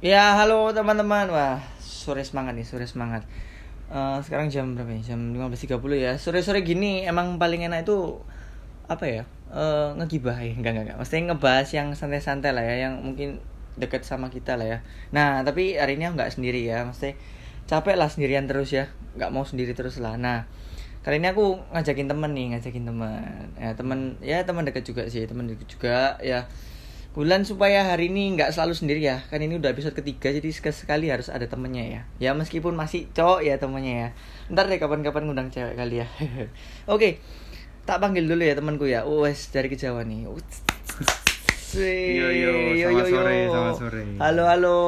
Ya, 0.00 0.32
halo 0.32 0.72
teman-teman. 0.72 1.28
Wah, 1.28 1.60
sore 1.76 2.24
semangat 2.24 2.56
nih, 2.56 2.64
sore 2.64 2.88
semangat. 2.88 3.28
Eh, 3.92 4.18
sekarang 4.24 4.48
jam 4.48 4.72
berapa 4.72 4.96
ya? 4.96 5.12
Jam 5.12 5.36
15.30 5.36 6.00
ya. 6.00 6.16
Sore-sore 6.16 6.64
gini 6.64 7.04
emang 7.04 7.36
paling 7.36 7.68
enak 7.68 7.84
itu 7.84 8.16
apa 8.88 9.04
ya? 9.04 9.22
Eh, 9.52 9.88
ngegibah 10.00 10.40
ya. 10.40 10.56
Enggak, 10.56 10.72
enggak, 10.72 10.84
enggak. 10.88 10.98
Maksudnya 11.04 11.22
ngebahas 11.28 11.68
yang 11.76 11.88
santai-santai 11.92 12.56
lah 12.56 12.64
ya, 12.64 12.88
yang 12.88 13.04
mungkin 13.04 13.44
deket 13.76 14.08
sama 14.08 14.32
kita 14.32 14.56
lah 14.56 14.64
ya. 14.72 14.78
Nah, 15.12 15.44
tapi 15.44 15.76
hari 15.76 16.00
ini 16.00 16.08
aku 16.08 16.16
nggak 16.16 16.32
sendiri 16.32 16.64
ya. 16.64 16.80
Maksudnya 16.88 17.20
capek 17.68 18.00
lah 18.00 18.08
sendirian 18.08 18.48
terus 18.48 18.72
ya. 18.72 18.88
Nggak 19.20 19.30
mau 19.36 19.44
sendiri 19.44 19.76
terus 19.76 20.00
lah. 20.00 20.16
Nah, 20.16 20.48
kali 21.04 21.20
ini 21.20 21.28
aku 21.28 21.60
ngajakin 21.76 22.08
temen 22.08 22.32
nih, 22.32 22.56
ngajakin 22.56 22.84
temen. 22.88 23.52
Ya, 23.60 23.76
temen 23.76 24.16
ya 24.24 24.48
teman 24.48 24.64
deket 24.64 24.80
juga 24.88 25.04
sih, 25.12 25.28
teman 25.28 25.44
deket 25.44 25.68
juga 25.68 26.16
ya. 26.24 26.48
Bulan 27.10 27.42
supaya 27.42 27.82
hari 27.90 28.06
ini 28.06 28.38
nggak 28.38 28.54
selalu 28.54 28.70
sendiri 28.70 29.02
ya 29.02 29.18
Kan 29.26 29.42
ini 29.42 29.58
udah 29.58 29.74
episode 29.74 29.98
ketiga 29.98 30.30
jadi 30.30 30.46
sekali 30.54 31.10
harus 31.10 31.26
ada 31.26 31.42
temennya 31.50 31.82
ya 31.82 32.02
Ya 32.22 32.30
meskipun 32.38 32.78
masih 32.78 33.10
cowok 33.10 33.42
ya 33.42 33.58
temennya 33.58 33.94
ya 33.98 34.08
Ntar 34.54 34.70
deh 34.70 34.78
kapan-kapan 34.78 35.26
ngundang 35.26 35.50
cewek 35.50 35.74
kali 35.74 36.06
ya 36.06 36.06
Oke 36.94 37.18
Tak 37.82 37.98
panggil 37.98 38.30
dulu 38.30 38.46
ya 38.46 38.54
temanku 38.54 38.86
ya 38.86 39.02
Wes 39.02 39.50
dari 39.50 39.66
kejauhan 39.66 40.06
nih 40.06 40.30
Yo, 41.70 42.26
yo, 42.30 42.50
selamat 42.78 43.06
sore, 43.06 43.36
selamat 43.46 43.74
sore. 43.78 44.02
Halo 44.18 44.42
halo 44.46 44.78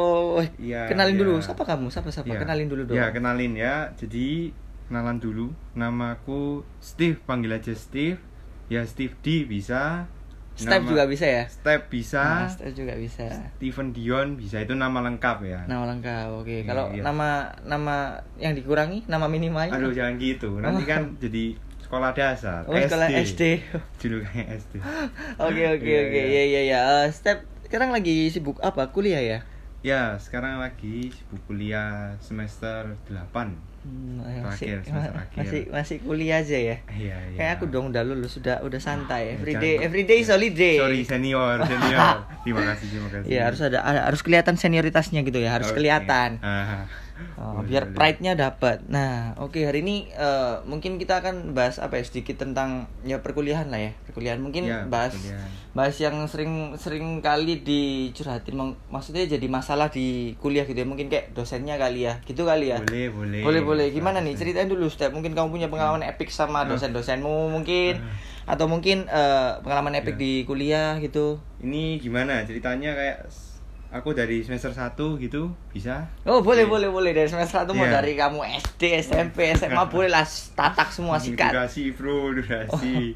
Iya, 0.63 0.91
Kenalin 0.91 1.15
iya. 1.19 1.23
dulu 1.27 1.35
Siapa 1.43 1.63
kamu? 1.67 1.91
Siapa 1.91 2.11
siapa? 2.15 2.31
Ya. 2.31 2.39
Kenalin 2.43 2.67
dulu 2.71 2.83
dong 2.87 2.99
Ya, 2.99 3.11
kenalin 3.11 3.55
ya. 3.55 3.91
Jadi 3.99 4.51
kenalan 4.91 5.23
dulu. 5.23 5.55
Namaku 5.79 6.67
Steve, 6.83 7.23
panggil 7.23 7.55
aja 7.55 7.71
Steve. 7.79 8.19
Ya 8.67 8.83
Steve 8.83 9.15
D 9.23 9.47
bisa. 9.47 10.11
Step 10.53 10.81
Nama- 10.81 10.89
juga 10.89 11.03
bisa 11.07 11.25
ya? 11.25 11.45
Step 11.49 11.89
bisa. 11.89 12.21
Nah, 12.21 12.49
Step 12.49 12.73
juga 12.73 12.93
bisa 12.95 13.25
Steven 13.57 13.89
Dion 13.91 14.29
bisa. 14.37 14.61
Itu 14.61 14.75
nama 14.75 15.01
lengkap 15.01 15.39
ya. 15.43 15.61
Nama 15.65 15.85
lengkap 15.97 16.29
oke 16.35 16.53
Iya, 16.53 16.69
Kalau 16.69 16.93
iya. 16.93 17.01
nama 17.03 17.29
nama 17.65 17.97
yang 18.37 18.53
dikurangi 18.53 19.09
Nama 19.09 19.27
minimalnya 19.27 19.73
Aduh, 19.73 19.91
jangan 19.91 20.15
gitu. 20.17 20.61
Nanti 20.61 20.85
kan 20.85 21.13
jadi 21.25 21.57
sekolah 21.81 22.13
dasar. 22.13 22.65
Oh 22.65 22.77
sekolah 22.77 23.09
SD 23.11 23.43
Julukannya 24.01 24.45
SD. 24.55 24.75
Oke 25.49 25.63
oke 25.73 25.85
Iya, 25.85 26.01
oke 26.05 26.21
iya. 26.21 26.25
ya 26.29 26.45
ya 26.45 26.61
ya. 26.63 26.81
Eh, 27.01 27.09
Step 27.11 27.49
sekarang 27.65 27.89
lagi 27.89 28.29
sibuk 28.29 28.61
apa? 28.61 28.93
Kuliah 28.93 29.25
ya? 29.25 29.39
Ya, 29.81 30.15
sekarang 30.17 30.61
lagi 30.61 31.11
sibuk 31.11 31.41
kuliah 31.45 32.15
semester 32.21 32.95
8. 33.09 33.72
Hmm, 33.83 34.23
Terakhir, 34.23 34.47
masih, 34.47 34.67
semester 34.87 34.95
ma- 34.95 35.23
akhir. 35.27 35.39
masih 35.43 35.61
masih 35.75 35.97
kuliah 36.07 36.39
aja 36.39 36.55
ya. 36.55 36.77
Iya, 36.87 37.17
iya. 37.19 37.35
Kayak 37.35 37.51
aku 37.59 37.65
dong 37.67 37.91
udah 37.91 38.03
lulus 38.07 38.39
sudah 38.39 38.63
udah 38.63 38.79
santai. 38.79 39.23
Ya, 39.27 39.31
Everyday 39.35 39.75
everyday 39.83 40.19
is 40.23 40.31
holiday. 40.31 40.79
Sorry 40.79 41.03
senior, 41.03 41.57
senior. 41.67 41.99
terima 42.47 42.63
kasih, 42.63 42.87
terima 42.87 43.09
kasih. 43.11 43.27
Iya 43.27 43.41
harus 43.43 43.61
ada 43.61 43.79
harus 43.83 44.21
kelihatan 44.23 44.55
senioritasnya 44.55 45.27
gitu 45.27 45.39
ya 45.43 45.51
harus 45.59 45.75
Oke. 45.75 45.83
kelihatan. 45.83 46.39
Ah. 46.39 46.87
Oh, 47.33 47.59
Boleh, 47.59 47.69
biar 47.69 47.85
boleh. 47.85 47.95
pride-nya 47.95 48.33
dapat. 48.35 48.83
Nah, 48.87 49.37
oke 49.37 49.57
hari 49.59 49.81
ini 49.81 50.11
eh, 50.11 50.57
mungkin 50.65 50.97
kita 50.97 51.21
akan 51.21 51.53
bahas 51.53 51.77
apa 51.77 51.95
ya 51.95 52.05
sedikit 52.05 52.37
tentang 52.37 52.87
ya 53.03 53.21
perkuliahan 53.21 53.69
lah 53.69 53.79
ya. 53.79 53.93
Perkuliahan 54.05 54.39
mungkin 54.39 54.65
Ya, 54.65 54.83
bahas 54.85 55.15
perkuliahan. 55.15 55.49
bahas 55.73 55.97
yang 55.97 56.17
sering 56.27 56.53
sering 56.77 57.05
kali 57.21 57.63
dicurhatin 57.63 58.55
Mak- 58.55 58.81
maksudnya 58.89 59.29
jadi 59.29 59.47
masalah 59.47 59.89
di 59.89 60.35
kuliah 60.37 60.65
gitu 60.65 60.75
ya. 60.75 60.85
Mungkin 60.85 61.07
kayak 61.07 61.31
dosennya 61.33 61.77
kali 61.77 62.05
ya. 62.05 62.19
Gitu 62.23 62.43
kali 62.43 62.71
ya. 62.71 62.81
Boleh, 62.81 63.07
boleh. 63.09 63.41
Boleh, 63.43 63.63
boleh. 63.63 63.87
Gimana 63.89 64.19
nih? 64.19 64.35
Ceritain 64.35 64.67
dulu, 64.67 64.89
Step. 64.89 65.11
Mungkin 65.11 65.33
kamu 65.33 65.53
punya 65.53 65.69
pengalaman 65.69 66.03
epic 66.03 66.29
sama 66.29 66.63
Ah. 66.63 66.67
dosen-dosenmu 66.67 67.51
mungkin 67.51 68.03
atau 68.43 68.67
mungkin 68.67 69.05
eh, 69.05 69.51
pengalaman 69.61 69.95
epic 69.95 70.17
Ya. 70.17 70.21
di 70.21 70.33
kuliah 70.43 70.91
gitu. 70.99 71.39
Ini 71.59 71.97
gimana 71.99 72.43
ceritanya 72.43 72.91
kayak 72.93 73.19
aku 73.93 74.11
dari 74.11 74.41
semester 74.41 74.73
1 74.73 74.97
gitu 75.19 75.53
bisa? 75.69 76.09
Oh, 76.25 76.41
boleh, 76.41 76.65
Oke. 76.65 76.73
boleh, 76.73 76.89
boleh. 76.89 77.13
Dari 77.13 77.29
semester 77.29 77.61
1 77.61 77.71
mau 77.71 77.85
Iya. 77.85 78.01
dari 78.01 78.13
kamu 78.15 78.41
SD, 78.59 78.83
SMP, 78.99 79.53
SMA 79.53 79.85
boleh 79.93 80.09
lah 80.09 80.25
tatak 80.57 80.89
semua 80.89 81.21
sikat. 81.21 81.53
Durasi, 81.53 81.93
Bro, 81.93 82.33
durasi. 82.35 83.13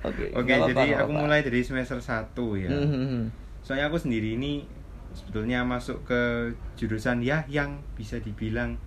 Oke. 0.00 0.32
Oke, 0.32 0.48
nggak 0.48 0.64
apa-apa, 0.64 0.72
jadi 0.74 0.88
nggak 0.90 1.04
aku 1.04 1.12
mulai 1.12 1.40
dari 1.40 1.60
semester 1.60 2.00
1 2.00 2.24
ya. 2.56 2.68
Hmm, 2.68 2.88
hmm. 2.88 3.24
Soalnya 3.60 3.86
aku 3.86 3.98
sendiri 3.98 4.34
ini 4.34 4.64
sebetulnya 5.12 5.60
masuk 5.62 6.04
ke 6.04 6.20
jurusan 6.74 7.20
ya 7.20 7.44
yang 7.46 7.84
bisa 7.92 8.16
dibilang 8.16 8.80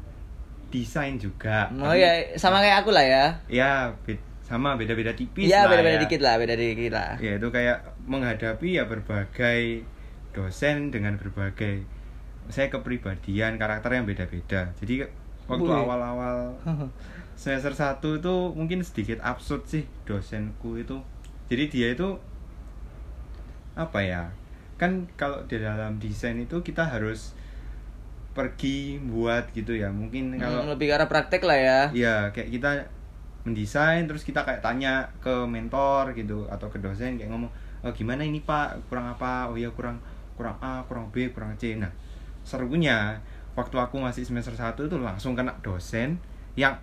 desain 0.67 1.15
juga. 1.15 1.67
Oh 1.75 1.85
Tapi- 1.85 1.99
ya, 1.99 2.11
sama 2.35 2.59
kayak 2.59 2.81
aku 2.81 2.89
lah 2.89 3.03
ya. 3.03 3.25
Ya, 3.45 3.71
be- 4.01 4.17
sama 4.41 4.75
beda-beda 4.75 5.11
tipis 5.11 5.47
Iya, 5.47 5.63
lah 5.63 5.71
beda-beda 5.71 5.95
ya. 5.95 6.01
dikit 6.01 6.19
lah, 6.19 6.35
beda 6.35 6.55
dikit 6.55 6.91
lah. 6.91 7.11
ya 7.17 7.37
itu 7.37 7.47
kayak 7.47 7.77
menghadapi 8.03 8.69
ya 8.73 8.83
berbagai 8.83 9.83
dosen 10.35 10.91
dengan 10.95 11.15
berbagai 11.21 11.85
saya 12.51 12.67
kepribadian 12.73 13.57
karakter 13.61 13.91
yang 13.97 14.05
beda-beda. 14.09 14.71
Jadi 14.81 15.05
waktu 15.49 15.69
awal-awal 15.71 16.57
semester 17.41 17.73
1 17.73 18.19
itu 18.21 18.35
mungkin 18.57 18.81
sedikit 18.85 19.19
absurd 19.23 19.63
sih 19.67 19.83
dosenku 20.07 20.77
itu. 20.81 20.99
Jadi 21.51 21.63
dia 21.71 21.87
itu 21.95 22.17
apa 23.75 23.99
ya 24.03 24.23
kan 24.81 25.05
kalau 25.15 25.45
di 25.45 25.61
dalam 25.61 26.01
desain 26.01 26.37
itu 26.41 26.57
kita 26.65 26.83
harus 26.89 27.37
pergi 28.37 28.99
buat 29.03 29.51
gitu 29.57 29.75
ya. 29.75 29.89
Mungkin 29.91 30.39
kalau 30.39 30.61
Hmm, 30.61 30.71
lebih 30.71 30.85
ke 30.89 30.93
arah 30.97 31.07
praktek 31.11 31.41
lah 31.47 31.57
ya. 31.67 31.79
ya 31.91 32.31
kayak 32.33 32.49
kita 32.55 32.69
mendesain 33.45 34.05
terus 34.09 34.23
kita 34.23 34.45
kayak 34.47 34.61
tanya 34.63 35.09
ke 35.23 35.33
mentor 35.49 36.13
gitu 36.17 36.45
atau 36.53 36.67
ke 36.73 36.77
dosen 36.79 37.17
kayak 37.19 37.31
ngomong 37.33 37.51
oh, 37.85 37.91
gimana 37.93 38.23
ini 38.25 38.39
pak? 38.45 38.79
Kurang 38.89 39.07
apa? 39.13 39.49
Oh 39.51 39.57
ya 39.59 39.69
kurang 39.73 39.99
kurang 40.41 40.57
A 40.57 40.81
kurang 40.89 41.05
B 41.13 41.29
kurang 41.29 41.53
C 41.55 41.77
nah 41.77 41.93
serunya 42.41 43.21
waktu 43.53 43.77
aku 43.77 44.01
masih 44.01 44.25
semester 44.25 44.57
1 44.57 44.73
itu 44.81 44.97
langsung 44.97 45.37
kena 45.37 45.53
dosen 45.61 46.17
yang 46.57 46.73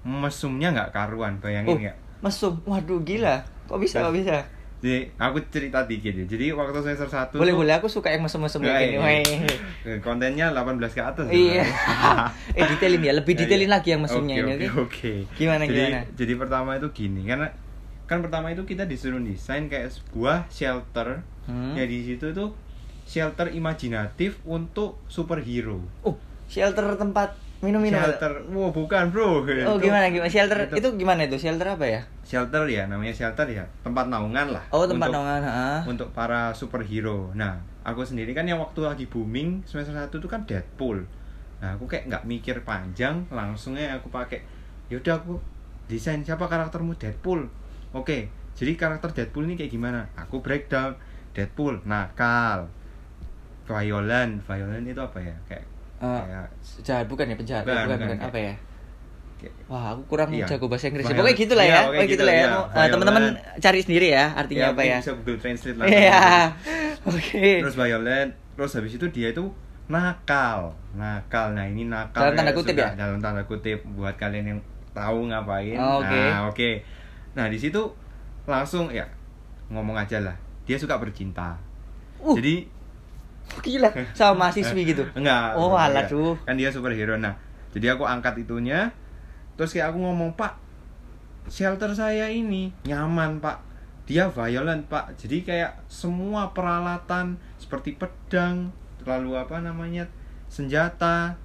mesumnya 0.00 0.72
nggak 0.72 0.90
karuan 0.90 1.36
bayangin 1.38 1.68
Oh. 1.68 1.76
nggak 1.76 1.96
Mesum. 2.20 2.52
Waduh, 2.68 3.00
gila. 3.00 3.40
Kok 3.64 3.80
bisa, 3.80 4.00
kok 4.00 4.12
bisa? 4.12 4.44
jadi 4.80 5.12
aku 5.16 5.36
cerita 5.52 5.84
dikit 5.84 6.08
ya 6.16 6.24
jadi 6.24 6.56
waktu 6.56 6.80
semester 6.80 7.04
1 7.04 7.36
Boleh, 7.36 7.52
boleh. 7.52 7.72
Aku 7.76 7.84
suka 7.84 8.08
yang 8.08 8.24
mesum-mesum 8.24 8.64
kayak 8.64 8.96
gini. 8.96 9.20
iya. 9.84 10.00
Kontennya 10.00 10.48
18 10.52 10.96
ke 10.96 11.00
atas 11.00 11.28
Iya. 11.28 11.64
sebenarnya. 11.64 11.64
eh, 12.56 12.64
detailin 12.64 13.00
ya. 13.04 13.12
Lebih 13.12 13.34
detailin 13.36 13.68
Iya. 13.68 13.76
lagi 13.76 13.88
yang 13.92 14.00
mesumnya 14.00 14.34
Oke, 14.36 14.40
ini, 14.40 14.52
oke, 14.52 14.64
oke? 14.64 14.80
oke. 14.80 15.12
Gimana, 15.36 15.62
jadi, 15.64 15.76
gimana? 15.84 16.00
Jadi 16.16 16.32
pertama 16.34 16.70
itu 16.76 16.88
gini, 16.96 17.20
karena 17.24 17.48
kan 18.04 18.18
pertama 18.20 18.46
itu 18.50 18.64
kita 18.64 18.84
disuruh 18.84 19.20
desain 19.20 19.68
kayak 19.68 19.92
sebuah 19.92 20.48
shelter. 20.48 21.24
Hmm. 21.44 21.76
Ya 21.76 21.84
di 21.84 22.00
situ 22.00 22.32
tuh 22.32 22.56
shelter 23.10 23.50
imajinatif 23.50 24.38
untuk 24.46 25.02
superhero. 25.10 25.82
Oh, 26.06 26.14
shelter 26.46 26.94
tempat 26.94 27.34
minum-minum. 27.58 27.98
Shelter, 27.98 28.46
wow 28.54 28.70
bukan 28.70 29.10
bro. 29.10 29.42
Oh, 29.42 29.42
Itu- 29.42 29.90
gimana 29.90 30.06
gimana? 30.14 30.30
Shelter 30.30 30.70
itu, 30.70 30.88
gimana 30.94 31.26
itu? 31.26 31.34
Shelter 31.34 31.74
apa 31.74 31.90
ya? 31.90 32.06
Shelter 32.22 32.62
ya, 32.70 32.86
namanya 32.86 33.10
shelter 33.10 33.50
ya, 33.50 33.66
tempat 33.82 34.06
naungan 34.06 34.54
lah. 34.54 34.62
Oh, 34.70 34.86
tempat 34.86 35.10
untuk, 35.10 35.26
naungan, 35.26 35.42
ha. 35.42 35.82
Untuk 35.90 36.08
para 36.14 36.54
superhero. 36.54 37.34
Nah, 37.34 37.58
aku 37.82 38.06
sendiri 38.06 38.30
kan 38.30 38.46
yang 38.46 38.62
waktu 38.62 38.86
lagi 38.86 39.10
booming 39.10 39.66
semester 39.66 39.90
1 39.90 40.06
itu 40.22 40.30
kan 40.30 40.46
Deadpool. 40.46 41.02
Nah, 41.58 41.74
aku 41.74 41.90
kayak 41.90 42.06
nggak 42.06 42.24
mikir 42.30 42.62
panjang, 42.62 43.26
langsungnya 43.34 43.98
aku 43.98 44.06
pakai 44.06 44.46
yaudah 44.86 45.18
aku 45.18 45.42
desain 45.90 46.22
siapa 46.22 46.46
karaktermu 46.46 46.94
Deadpool. 46.94 47.50
Oke, 47.90 48.30
jadi 48.54 48.78
karakter 48.78 49.10
Deadpool 49.10 49.50
ini 49.50 49.58
kayak 49.58 49.74
gimana? 49.74 50.06
Aku 50.14 50.38
breakdown 50.38 50.94
Deadpool 51.34 51.82
nakal. 51.82 52.70
Violent, 53.70 54.32
violent 54.42 54.84
itu 54.84 54.98
apa 54.98 55.18
ya? 55.18 55.34
Kayak 55.46 55.64
Eh, 56.00 56.06
kayak 56.26 56.48
jahat 56.80 57.06
bukan 57.06 57.24
ya 57.24 57.36
penjahat. 57.36 57.62
Bukan, 57.62 57.76
bukan, 57.86 57.98
bukan, 58.02 58.18
apa 58.20 58.38
ya? 58.40 58.54
kayak 59.36 59.56
wah 59.66 59.96
aku 59.96 60.02
kurang 60.06 60.28
Iya. 60.28 60.44
jago 60.44 60.68
bahasa 60.68 60.92
Inggris 60.92 61.00
Violent. 61.02 61.16
pokoknya 61.16 61.36
gitulah 61.38 61.64
Iya, 61.64 61.70
ya 61.70 61.72
pokoknya 61.72 61.88
pokoknya 61.88 62.04
gitu, 62.04 62.14
gitulah 62.18 62.34
ya. 62.34 62.40
iya. 62.40 62.50
Mau- 62.52 62.68
eh, 62.76 62.88
teman-teman 62.92 63.24
cari 63.56 63.80
sendiri 63.80 64.06
ya 64.10 64.24
artinya 64.34 64.64
apa 64.66 64.72
mungkin 64.74 64.92
ya? 64.92 64.98
Bisa 65.00 65.12
Google 65.14 65.38
Translate 65.38 65.76
lah. 65.80 65.86
iya. 65.88 66.22
Oke. 67.08 67.44
Terus 67.64 67.76
violent 67.78 68.30
terus 68.52 68.72
habis 68.74 68.92
itu 68.92 69.06
dia 69.08 69.28
itu 69.30 69.44
nakal. 69.88 70.60
Nakal. 70.92 71.46
Nah 71.52 71.64
ini 71.64 71.82
nakal 71.84 72.20
Dalam 72.22 72.34
tanda 72.36 72.44
kayak 72.46 72.60
kutip 72.60 72.74
ya? 72.76 72.88
dalam 72.92 73.18
tanda 73.18 73.42
kutip. 73.42 73.78
Buat 73.90 74.14
kalian 74.16 74.44
yang 74.46 74.60
tahu 74.92 75.18
ngapain. 75.26 75.76
Oh, 75.76 75.98
oke. 75.98 76.20
nah 76.20 76.40
oke. 76.46 76.70
Nah 77.32 77.46
di 77.48 77.56
situ 77.56 77.80
langsung 78.44 78.88
ya 78.88 79.08
ngomong 79.68 79.96
aja 79.96 80.20
lah. 80.20 80.36
Dia 80.64 80.76
suka 80.76 80.96
bercinta. 80.96 81.56
Uh. 82.20 82.36
jadi 82.36 82.68
gila 83.58 83.90
sama 84.14 84.46
mahasiswi 84.46 84.82
gitu? 84.94 85.04
Enggak 85.18 85.58
oh 85.58 85.74
alah 85.74 86.06
tuh 86.06 86.38
kan 86.46 86.54
dia 86.54 86.70
superhero. 86.70 87.18
Nah 87.18 87.34
jadi 87.74 87.98
aku 87.98 88.06
angkat 88.06 88.46
itunya 88.46 88.94
terus 89.58 89.76
kayak 89.76 89.92
aku 89.92 89.98
ngomong 90.00 90.32
pak 90.38 90.56
shelter 91.50 91.90
saya 91.92 92.30
ini 92.30 92.70
nyaman 92.86 93.42
pak. 93.42 93.66
Dia 94.06 94.30
violent 94.30 94.86
pak. 94.86 95.18
Jadi 95.18 95.46
kayak 95.46 95.86
semua 95.86 96.50
peralatan 96.50 97.38
seperti 97.58 97.94
pedang 97.94 98.74
lalu 99.06 99.38
apa 99.38 99.58
namanya 99.62 100.06
senjata 100.46 101.38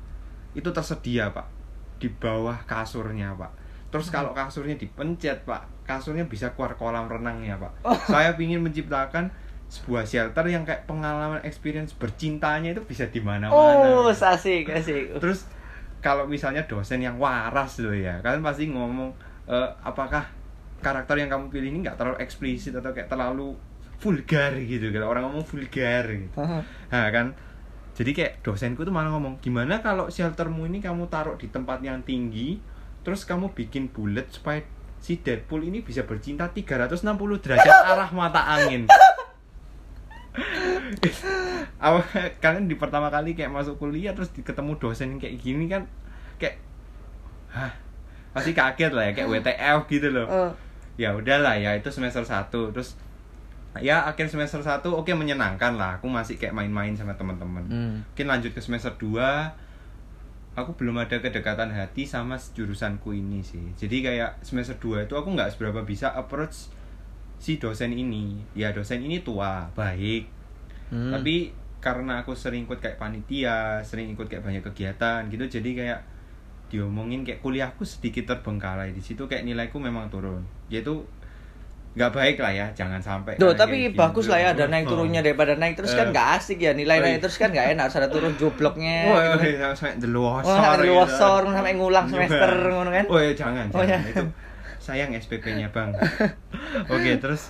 itu 0.53 0.69
tersedia 0.69 1.33
pak. 1.33 1.49
Di 1.97 2.09
bawah 2.09 2.61
kasurnya 2.65 3.33
pak. 3.37 3.51
Terus 3.89 4.09
kalau 4.09 4.33
kasurnya 4.33 4.77
dipencet 4.77 5.45
pak 5.45 5.75
kasurnya 5.85 6.25
bisa 6.25 6.51
keluar 6.57 6.73
kolam 6.75 7.05
renangnya 7.05 7.61
pak. 7.61 7.71
Saya 8.09 8.33
ingin 8.35 8.65
menciptakan 8.65 9.29
sebuah 9.65 10.05
shelter 10.05 10.45
yang 10.45 10.63
kayak 10.63 10.85
pengalaman 10.85 11.41
experience 11.41 11.91
bercintanya 11.91 12.71
itu 12.77 12.83
bisa 12.85 13.09
di 13.09 13.19
mana-mana. 13.19 14.05
Oh, 14.05 14.07
asik, 14.07 14.69
asik. 14.69 15.17
terus 15.17 15.49
kalau 15.99 16.29
misalnya 16.29 16.63
dosen 16.69 17.01
yang 17.01 17.17
waras 17.17 17.81
loh 17.81 17.95
ya 17.95 18.21
kalian 18.21 18.45
pasti 18.45 18.69
ngomong 18.69 19.09
eh, 19.49 19.69
apakah 19.81 20.21
karakter 20.79 21.17
yang 21.17 21.33
kamu 21.33 21.49
pilih 21.49 21.69
ini 21.73 21.79
nggak 21.81 21.97
terlalu 21.97 22.17
eksplisit 22.21 22.77
atau 22.77 22.93
kayak 22.93 23.09
terlalu 23.09 23.57
vulgar 23.97 24.53
gitu? 24.59 24.93
Kalau 24.93 25.07
orang 25.09 25.25
ngomong 25.25 25.45
vulgar 25.47 26.05
gitu. 26.13 26.35
Nah 26.93 27.09
kan? 27.09 27.33
Jadi 27.95 28.11
kayak 28.11 28.43
dosenku 28.43 28.83
tuh 28.83 28.91
malah 28.91 29.09
ngomong 29.15 29.39
gimana 29.39 29.79
kalau 29.79 30.11
sheltermu 30.11 30.67
ini 30.67 30.83
kamu 30.83 31.07
taruh 31.07 31.39
di 31.39 31.47
tempat 31.47 31.79
yang 31.79 32.03
tinggi 32.03 32.59
terus 33.05 33.23
kamu 33.23 33.53
bikin 33.55 33.87
bulat 33.93 34.27
supaya 34.33 34.65
si 34.97 35.21
Deadpool 35.21 35.61
ini 35.69 35.85
bisa 35.85 36.01
bercinta 36.03 36.49
360 36.49 37.05
derajat 37.37 37.75
arah 37.93 38.09
mata 38.09 38.41
angin 38.41 38.89
awal 41.85 42.03
kalian 42.43 42.67
di 42.67 42.75
pertama 42.75 43.07
kali 43.11 43.35
kayak 43.35 43.51
masuk 43.51 43.79
kuliah 43.79 44.11
terus 44.11 44.31
ketemu 44.35 44.75
dosen 44.79 45.15
yang 45.15 45.19
kayak 45.19 45.35
gini 45.39 45.65
kan 45.71 45.87
kayak 46.39 46.59
hah 47.51 47.71
pasti 48.35 48.51
kaget 48.51 48.91
lah 48.91 49.07
ya 49.07 49.11
kayak 49.15 49.29
WTF 49.31 49.79
gitu 49.87 50.07
loh. 50.11 50.27
Eh, 50.27 50.51
ya 50.99 51.15
udahlah 51.15 51.55
ya 51.55 51.71
itu 51.75 51.87
semester 51.87 52.23
1 52.23 52.51
terus 52.51 52.99
ya 53.79 54.03
akhir 54.07 54.27
semester 54.27 54.59
1 54.59 54.83
oke 54.83 55.11
menyenangkan 55.15 55.79
lah. 55.79 55.99
Aku 55.99 56.11
masih 56.11 56.35
kayak 56.35 56.51
main-main 56.51 56.91
sama 56.95 57.15
teman-teman. 57.15 57.63
Hmm. 57.67 57.95
mungkin 58.03 58.27
lanjut 58.27 58.51
ke 58.51 58.59
semester 58.59 58.91
2 58.99 59.63
aku 60.55 60.71
belum 60.79 61.03
ada 61.03 61.19
kedekatan 61.19 61.71
hati 61.71 62.07
sama 62.07 62.35
jurusanku 62.35 63.15
ini 63.15 63.43
sih. 63.43 63.75
Jadi 63.75 64.03
kayak 64.03 64.43
semester 64.43 64.75
2 64.79 65.07
itu 65.07 65.15
aku 65.15 65.31
nggak 65.31 65.55
seberapa 65.55 65.83
bisa 65.83 66.11
approach 66.11 66.71
si 67.37 67.55
dosen 67.55 67.89
ini 67.89 68.39
ya 68.53 68.71
dosen 68.71 68.99
ini 68.99 69.19
tua 69.19 69.67
baik 69.71 70.31
Hmm. 70.85 71.09
tapi 71.09 71.49
karena 71.81 72.21
aku 72.21 72.31
sering 72.31 72.63
ikut 72.63 72.77
kayak 72.77 72.97
panitia 72.97 73.81
sering 73.81 74.05
ikut 74.07 74.25
kayak 74.25 74.41
banyak 74.41 74.61
kegiatan 74.63 75.25
gitu 75.27 75.45
jadi 75.51 75.69
kayak 75.73 75.99
diomongin 76.67 77.21
kayak 77.21 77.41
kuliahku 77.41 77.81
sedikit 77.81 78.25
terbengkalai 78.27 78.89
di 78.89 79.01
situ 79.01 79.25
kayak 79.25 79.45
nilaiku 79.45 79.77
memang 79.77 80.09
turun 80.09 80.45
yaitu 80.65 81.01
nggak 81.95 82.11
baik 82.11 82.37
lah 82.37 82.51
ya 82.51 82.67
jangan 82.75 82.99
sampai 82.99 83.39
Duh, 83.39 83.55
tapi 83.55 83.87
kayak 83.87 83.95
bagus 83.95 84.27
gitu. 84.27 84.33
lah 84.35 84.39
ya 84.41 84.47
ada 84.51 84.65
naik 84.67 84.83
Oh. 84.85 84.89
turunnya 84.93 85.23
daripada 85.23 85.55
naik 85.55 85.73
terus 85.73 85.95
kan 85.95 86.05
Eh. 86.05 86.11
nggak 86.11 86.27
asik 86.37 86.59
ya 86.59 86.71
nilai 86.75 86.97
Oh, 86.97 87.01
naik 87.01 87.15
iya. 87.17 87.21
terus 87.23 87.37
kan 87.39 87.49
nggak 87.49 87.67
enak 87.71 87.85
ada 87.87 88.07
turun 88.11 88.33
jobloknya 88.35 88.97
Wah, 89.07 89.15
gitu 89.23 89.37
kan. 89.39 89.45
iya, 89.47 89.67
sampai 89.71 89.95
sampai 90.43 90.85
gitu. 90.85 91.53
sampai 91.55 91.73
ngulang 91.73 92.05
semester, 92.05 92.51
ngono 92.67 92.89
kan? 92.91 93.05
Oh 93.07 93.17
ya 93.17 93.31
jangan, 93.31 93.65
Oh, 93.71 93.79
jangan. 93.79 94.03
ya. 94.05 94.11
Itu 94.11 94.23
sayang 94.85 95.17
SPP-nya, 95.17 95.73
Bang. 95.73 95.89
Oke, 96.93 97.17
terus 97.17 97.49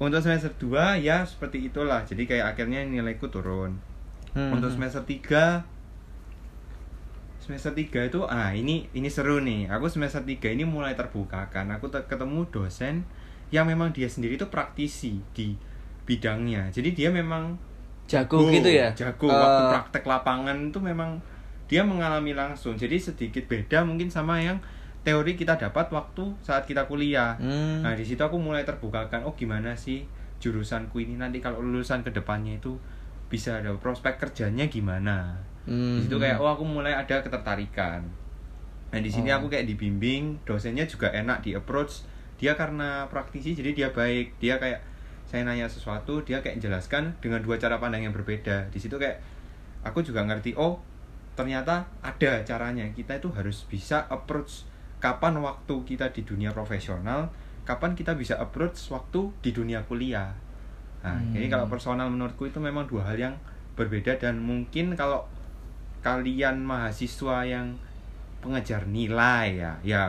untuk 0.00 0.24
semester 0.24 0.48
2 0.56 1.04
ya 1.04 1.28
seperti 1.28 1.68
itulah. 1.68 2.00
Jadi 2.08 2.24
kayak 2.24 2.56
akhirnya 2.56 2.80
nilaiku 2.88 3.28
turun. 3.28 3.76
Hmm. 4.32 4.56
Untuk 4.56 4.72
semester 4.72 5.04
3 5.04 5.60
semester 7.40 7.72
3 7.74 8.08
itu 8.08 8.20
ah 8.24 8.52
ini 8.54 8.88
ini 8.96 9.08
seru 9.12 9.44
nih. 9.44 9.68
Aku 9.68 9.92
semester 9.92 10.24
3 10.24 10.56
ini 10.56 10.64
mulai 10.64 10.96
terbuka 10.96 11.48
kan. 11.52 11.68
Aku 11.76 11.92
te- 11.92 12.06
ketemu 12.08 12.48
dosen 12.48 13.04
yang 13.50 13.66
memang 13.66 13.90
dia 13.90 14.06
sendiri 14.06 14.38
itu 14.38 14.46
praktisi 14.48 15.20
di 15.36 15.58
bidangnya. 16.06 16.70
Jadi 16.72 16.96
dia 16.96 17.10
memang 17.12 17.58
jago 18.10 18.42
gitu 18.50 18.66
ya 18.66 18.90
jago 18.90 19.30
Eh, 19.30 19.38
waktu 19.38 19.62
praktek 19.70 20.02
lapangan 20.02 20.58
itu 20.66 20.82
memang 20.82 21.22
dia 21.70 21.86
mengalami 21.86 22.34
langsung 22.34 22.74
jadi 22.74 22.98
sedikit 22.98 23.46
beda 23.46 23.86
mungkin 23.86 24.10
sama 24.10 24.42
yang 24.42 24.58
teori 25.00 25.32
kita 25.32 25.56
dapat 25.56 25.88
waktu 25.88 26.24
saat 26.44 26.68
kita 26.68 26.84
kuliah. 26.84 27.36
Hmm. 27.40 27.80
nah 27.80 27.96
di 27.96 28.04
situ 28.04 28.20
aku 28.20 28.36
mulai 28.36 28.68
terbukakan 28.68 29.24
oh 29.24 29.32
gimana 29.32 29.72
sih 29.72 30.04
jurusanku 30.40 31.00
ini? 31.00 31.16
Nanti 31.16 31.40
kalau 31.40 31.60
lulusan 31.64 32.04
ke 32.04 32.12
depannya 32.12 32.60
itu 32.60 32.76
bisa 33.30 33.62
ada 33.62 33.72
prospek 33.76 34.20
kerjanya 34.20 34.66
gimana? 34.68 35.36
Hmm. 35.68 36.00
di 36.00 36.08
situ 36.08 36.16
kayak 36.16 36.40
oh 36.40 36.48
aku 36.48 36.64
mulai 36.64 36.92
ada 36.96 37.20
ketertarikan. 37.20 38.00
Nah 38.90 38.98
di 38.98 39.10
sini 39.12 39.30
Oh. 39.30 39.38
aku 39.38 39.46
kayak 39.52 39.68
dibimbing 39.68 40.40
dosennya 40.44 40.84
juga 40.88 41.12
enak 41.12 41.44
di 41.44 41.54
approach. 41.54 42.04
Dia 42.40 42.56
karena 42.56 43.04
praktisi 43.12 43.52
jadi 43.52 43.76
dia 43.76 43.88
baik. 43.92 44.40
Dia 44.40 44.56
kayak 44.56 44.80
saya 45.28 45.46
nanya 45.46 45.70
sesuatu 45.70 46.26
dia 46.26 46.42
kayak 46.42 46.58
jelaskan 46.58 47.14
dengan 47.22 47.38
dua 47.44 47.54
cara 47.60 47.78
pandang 47.78 48.02
yang 48.02 48.16
berbeda. 48.16 48.66
Di 48.72 48.80
situ 48.82 48.98
kayak 48.98 49.20
aku 49.86 50.02
juga 50.02 50.24
ngerti 50.26 50.56
oh 50.58 50.80
ternyata 51.38 51.86
ada 52.02 52.42
caranya. 52.42 52.88
Kita 52.90 53.20
itu 53.20 53.30
harus 53.30 53.62
bisa 53.70 54.08
approach 54.10 54.66
kapan 55.00 55.34
waktu 55.36 55.74
kita 55.84 56.12
di 56.12 56.22
dunia 56.22 56.52
profesional 56.52 57.32
kapan 57.64 57.92
kita 57.92 58.12
bisa 58.12 58.36
approach 58.36 58.76
waktu 58.88 59.32
di 59.40 59.50
dunia 59.50 59.80
kuliah 59.82 60.30
nah 61.00 61.16
Hmm. 61.16 61.32
jadi 61.32 61.48
kalau 61.48 61.64
personal 61.66 62.06
menurutku 62.06 62.44
itu 62.44 62.60
memang 62.60 62.84
dua 62.84 63.02
hal 63.02 63.16
yang 63.16 63.34
berbeda 63.72 64.14
dan 64.14 64.36
mungkin 64.36 64.92
kalau 64.92 65.24
kalian 66.00 66.60
mahasiswa 66.60 67.44
yang 67.44 67.72
pengejar 68.38 68.84
nilai 68.84 69.52
ya 69.54 69.72
ya 69.80 70.02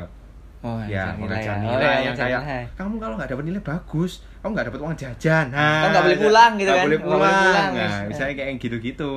oh, 0.60 0.80
ya 0.82 1.12
nilai 1.12 1.20
mengejar 1.20 1.56
ya. 1.56 1.62
nilai 1.62 1.76
Oh, 1.76 1.80
ya, 1.80 1.92
yang 1.92 2.04
mengejar 2.12 2.28
kayak 2.28 2.42
nilai. 2.44 2.64
kamu 2.76 2.94
kalau 2.98 3.16
nggak 3.16 3.30
dapat 3.30 3.44
nilai 3.46 3.62
bagus 3.62 4.12
kamu 4.40 4.52
nggak 4.52 4.68
dapat 4.68 4.80
uang 4.82 4.96
jajan 4.98 5.46
nah, 5.48 5.60
Kamu 5.62 5.88
nggak 5.92 6.04
boleh 6.04 6.20
pulang 6.20 6.52
gitu 6.56 6.72
kan? 6.72 6.84
boleh 6.84 6.98
Nggak 6.98 7.08
boleh 7.08 7.32
pulang, 7.32 7.70
nah 7.72 7.80
yes. 7.80 8.08
misalnya 8.08 8.34
kayak 8.36 8.52
gitu-gitu 8.58 9.12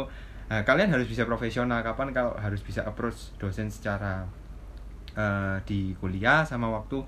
nah, 0.44 0.62
kalian 0.62 0.88
harus 0.90 1.06
bisa 1.06 1.22
profesional 1.24 1.78
kapan 1.80 2.08
kalau 2.10 2.32
harus 2.36 2.60
bisa 2.60 2.82
approach 2.82 3.34
dosen 3.36 3.66
secara 3.66 4.22
eh, 5.14 5.56
di 5.62 5.94
kuliah 5.94 6.42
sama 6.42 6.68
waktu 6.68 6.98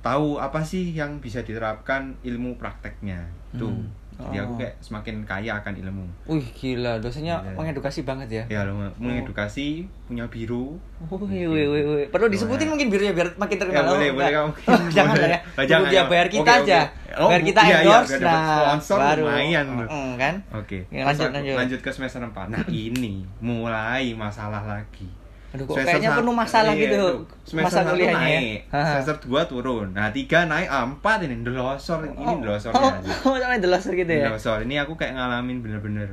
tahu 0.00 0.36
apa 0.36 0.60
sih 0.60 0.90
yang 0.90 1.18
bisa 1.18 1.40
diterapkan 1.40 2.16
ilmu 2.22 2.56
prakteknya 2.56 3.20
itu 3.50 3.68
Hmm. 4.12 4.28
jadi 4.28 4.44
aku 4.44 4.52
Oh. 4.52 4.58
kayak 4.58 4.74
semakin 4.78 5.24
kaya 5.24 5.56
akan 5.56 5.72
ilmu 5.78 6.04
Wih 6.26 6.44
gila, 6.52 7.00
dosennya 7.00 7.40
Gila. 7.40 7.56
mengedukasi 7.56 8.04
banget 8.04 8.28
ya. 8.30 8.44
ya 8.50 8.60
mengedukasi 8.94 9.88
punya 10.04 10.28
biru 10.28 10.76
Wih, 11.00 11.48
wih, 11.48 11.64
wih, 11.66 11.82
wih. 11.86 12.06
Perlu 12.08 12.28
disebutin 12.28 12.68
Wah. 12.68 12.76
mungkin 12.76 12.92
birunya 12.92 13.12
biar 13.12 13.32
makin 13.34 13.56
Ya, 13.56 13.60
terkenal. 13.62 13.88
boleh, 13.88 14.08
Oh, 14.08 14.14
boleh 14.14 14.28
enggak. 14.28 14.44
kamu. 14.44 14.52
Jangan 14.96 15.14
lah 15.16 15.30
ya. 15.30 15.38
Oh, 15.40 15.64
jangan, 15.64 15.88
dia 15.88 15.96
ya. 15.96 16.02
bayar 16.04 16.28
kita 16.28 16.52
oke. 16.52 16.60
aja. 16.60 16.80
Oh, 17.16 17.28
bayar 17.32 17.42
kita 17.42 17.60
iya, 17.60 17.68
iya, 17.70 17.78
endorse, 17.80 18.12
dapat 18.12 18.28
nah 18.28 18.44
sponsor 18.76 18.98
baru. 19.00 19.22
lumayan. 19.24 19.66
Mm, 19.80 20.10
kan? 20.16 20.34
Oke. 20.52 20.78
Ya, 20.86 21.02
Terus 21.02 21.08
lanjut, 21.08 21.30
lanjut. 21.32 21.56
lanjut 21.56 21.80
ke 21.80 21.90
semester 21.90 22.20
4. 22.20 22.46
Nah, 22.46 22.60
ini 22.68 23.14
mulai 23.40 24.04
masalah 24.12 24.62
lagi. 24.62 25.08
Aduh, 25.50 25.66
kok 25.66 25.74
Semester 25.82 25.98
kayaknya 25.98 26.10
penuh 26.14 26.34
masalah 26.34 26.72
iya, 26.78 26.82
gitu 26.86 26.94
itu. 26.94 27.10
Semester 27.42 27.82
masa 27.82 27.90
kuliahnya. 27.90 28.14
ya. 28.14 28.38
naik, 28.38 28.58
Haha. 28.70 28.90
semester 29.02 29.16
2 29.26 29.50
turun. 29.50 29.88
Nah, 29.90 30.08
3 30.14 30.46
naik, 30.46 30.68
ah, 30.70 30.86
4 30.86 31.26
ini 31.26 31.36
delosor. 31.42 31.98
Ini 32.06 32.22
Oh, 32.22 32.38
delosornya 32.38 32.78
oh, 32.78 32.90
aja. 32.94 33.12
Oh, 33.26 33.58
delosor 33.58 33.92
gitu 33.98 34.12
ya. 34.14 34.30
Delosor. 34.30 34.58
Ini 34.62 34.74
aku 34.86 34.94
kayak 34.94 35.18
ngalamin 35.18 35.58
bener-bener 35.58 36.10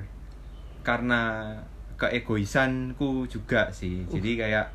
karena 0.81 1.54
keegoisanku 2.01 3.30
juga 3.30 3.69
sih. 3.69 4.06
Uh. 4.09 4.18
Jadi 4.18 4.42
kayak 4.42 4.66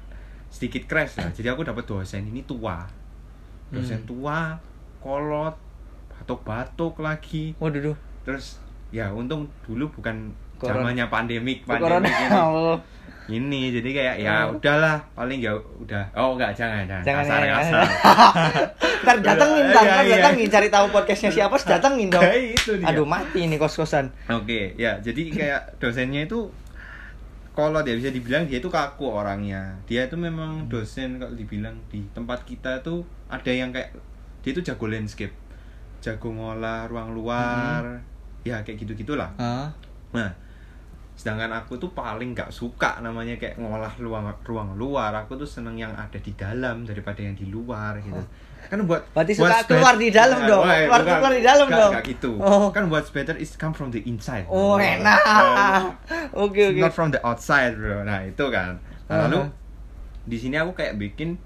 sedikit 0.53 0.87
crash 0.87 1.19
lah. 1.19 1.33
Jadi 1.35 1.49
aku 1.51 1.67
dapat 1.67 1.83
dosen 1.83 2.29
ini 2.29 2.45
tua. 2.45 2.87
Dosen 3.73 4.05
Hmm. 4.05 4.09
tua, 4.09 4.39
kolot, 5.01 5.57
batuk-batuk 6.13 7.01
lagi. 7.01 7.57
Waduh, 7.59 7.93
duh. 7.93 7.97
Terus 8.23 8.61
ya 8.93 9.11
untung 9.11 9.49
dulu 9.65 9.89
bukan 9.91 10.31
zamannya 10.63 11.09
pandemik, 11.11 11.67
Corona. 11.67 12.05
pandemik 12.07 12.15
ini. 12.15 12.31
Ini 13.23 13.71
jadi 13.71 13.91
kayak 13.93 14.17
ya 14.19 14.35
Oh. 14.45 14.59
udahlah, 14.59 14.99
paling 15.15 15.39
ya 15.39 15.55
udah. 15.55 16.03
Oh 16.13 16.35
enggak 16.35 16.51
jangan 16.53 16.83
jangan. 16.85 17.05
Jangan 17.07 17.23
kasar, 17.23 17.41
ya. 17.41 17.55
kasar. 17.55 17.83
ntar 19.03 19.17
datengin, 19.19 19.63
Iya, 19.63 19.71
ntar, 19.71 19.85
ntar 19.85 20.03
iya. 20.03 20.17
datengin 20.19 20.49
cari 20.49 20.69
tahu 20.69 20.87
podcastnya 20.91 21.31
siapa, 21.31 21.55
datengin 21.59 22.09
dong. 22.11 22.23
Itu 22.27 22.79
dia. 22.79 22.87
Aduh 22.91 23.07
mati 23.07 23.47
nih 23.47 23.59
kos-kosan. 23.59 24.11
Oke, 24.27 24.75
ya 24.75 24.99
jadi 24.99 25.23
kayak 25.29 25.61
dosennya 25.79 26.27
itu 26.27 26.51
kalau 27.53 27.85
dia 27.85 27.95
bisa 27.95 28.09
dibilang 28.09 28.49
dia 28.49 28.59
itu 28.59 28.67
kaku 28.67 29.07
orangnya. 29.07 29.77
Dia 29.85 30.09
itu 30.09 30.17
memang 30.17 30.67
dosen 30.67 31.21
kalau 31.21 31.37
dibilang 31.37 31.77
di 31.87 32.03
tempat 32.11 32.43
kita 32.43 32.81
tuh 32.81 33.05
ada 33.29 33.53
yang 33.53 33.71
kayak 33.71 33.93
dia 34.41 34.51
itu 34.51 34.63
jago 34.63 34.89
landscape, 34.89 35.31
jago 36.01 36.29
ngolah 36.29 36.89
ruang 36.89 37.13
luar, 37.13 38.03
ya 38.43 38.59
kayak 38.61 38.83
gitu 38.83 38.97
gitulah. 38.97 39.31
Ah. 39.37 39.71
Nah, 40.11 40.33
sedangkan 41.13 41.53
aku 41.53 41.77
tuh 41.77 41.93
paling 41.93 42.33
nggak 42.33 42.49
suka 42.49 42.99
namanya 42.99 43.37
kayak 43.37 43.57
ngolah 43.57 43.93
ruang 43.97 44.27
ruang 44.43 44.75
luar. 44.75 45.13
Aku 45.19 45.35
tuh 45.35 45.45
seneng 45.45 45.77
yang 45.77 45.93
ada 45.93 46.17
di 46.17 46.33
dalam 46.33 46.83
daripada 46.83 47.21
yang 47.21 47.35
di 47.35 47.47
luar 47.47 47.97
gitu. 47.99 48.17
Kan 48.63 48.87
buat 48.87 49.03
Berarti 49.11 49.37
what's 49.37 49.67
suka 49.67 49.69
keluar 49.69 49.95
di 49.99 50.09
dalam 50.09 50.39
Nah, 50.39 50.49
dong. 50.49 50.65
wah, 50.65 50.79
Keluar 50.79 51.01
bukan. 51.03 51.15
keluar 51.19 51.33
di 51.33 51.43
dalam 51.43 51.67
Nggak- 51.67 51.81
dong. 51.81 51.93
nggak 51.93 52.07
gitu. 52.09 52.31
Oh. 52.39 52.67
Kan 52.71 52.85
what's 52.89 53.11
better 53.11 53.35
is 53.35 53.53
come 53.53 53.71
from 53.71 53.91
the 53.91 54.01
inside. 54.03 54.47
Oh, 54.47 54.79
Nah, 54.79 54.87
enak. 54.89 55.21
Oke, 56.33 56.71
oke. 56.71 56.79
Not 56.79 56.93
from 56.93 57.11
the 57.11 57.21
outside, 57.21 57.75
bro. 57.75 58.01
Nah, 58.03 58.23
itu 58.23 58.45
kan. 58.49 58.79
Nah, 59.07 59.27
lalu 59.27 59.43
Uh-huh. 59.43 59.51
di 60.25 60.37
sini 60.37 60.57
aku 60.57 60.73
kayak 60.73 60.97
bikin 60.97 61.37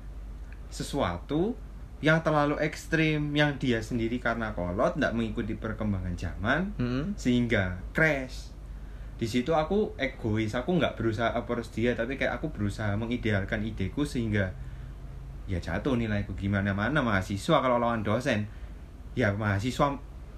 sesuatu 0.68 1.56
yang 1.98 2.20
terlalu 2.20 2.60
ekstrim 2.60 3.32
yang 3.32 3.56
dia 3.56 3.80
sendiri 3.80 4.20
karena 4.20 4.52
kolot 4.52 4.94
nggak 4.94 5.16
mengikuti 5.16 5.56
perkembangan 5.56 6.12
zaman 6.14 6.60
Hmm. 6.76 7.04
sehingga 7.16 7.80
crash 7.90 8.52
di 9.16 9.24
situ 9.24 9.48
aku 9.50 9.96
egois 9.96 10.52
aku 10.52 10.76
nggak 10.76 10.92
berusaha 10.94 11.32
approach 11.32 11.72
dia 11.72 11.92
tapi 11.92 12.14
kayak 12.14 12.36
aku 12.36 12.52
berusaha 12.52 12.92
mengidealkan 12.94 13.64
ideku 13.64 14.04
sehingga 14.04 14.52
ya 15.46 15.56
jatuh 15.56 15.96
nilaiku 15.96 16.34
gimana 16.34 16.70
mana 16.70 17.00
mahasiswa 17.00 17.56
kalau 17.58 17.78
lawan 17.78 18.02
dosen 18.02 18.44
ya 19.14 19.32
mahasiswa 19.32 19.96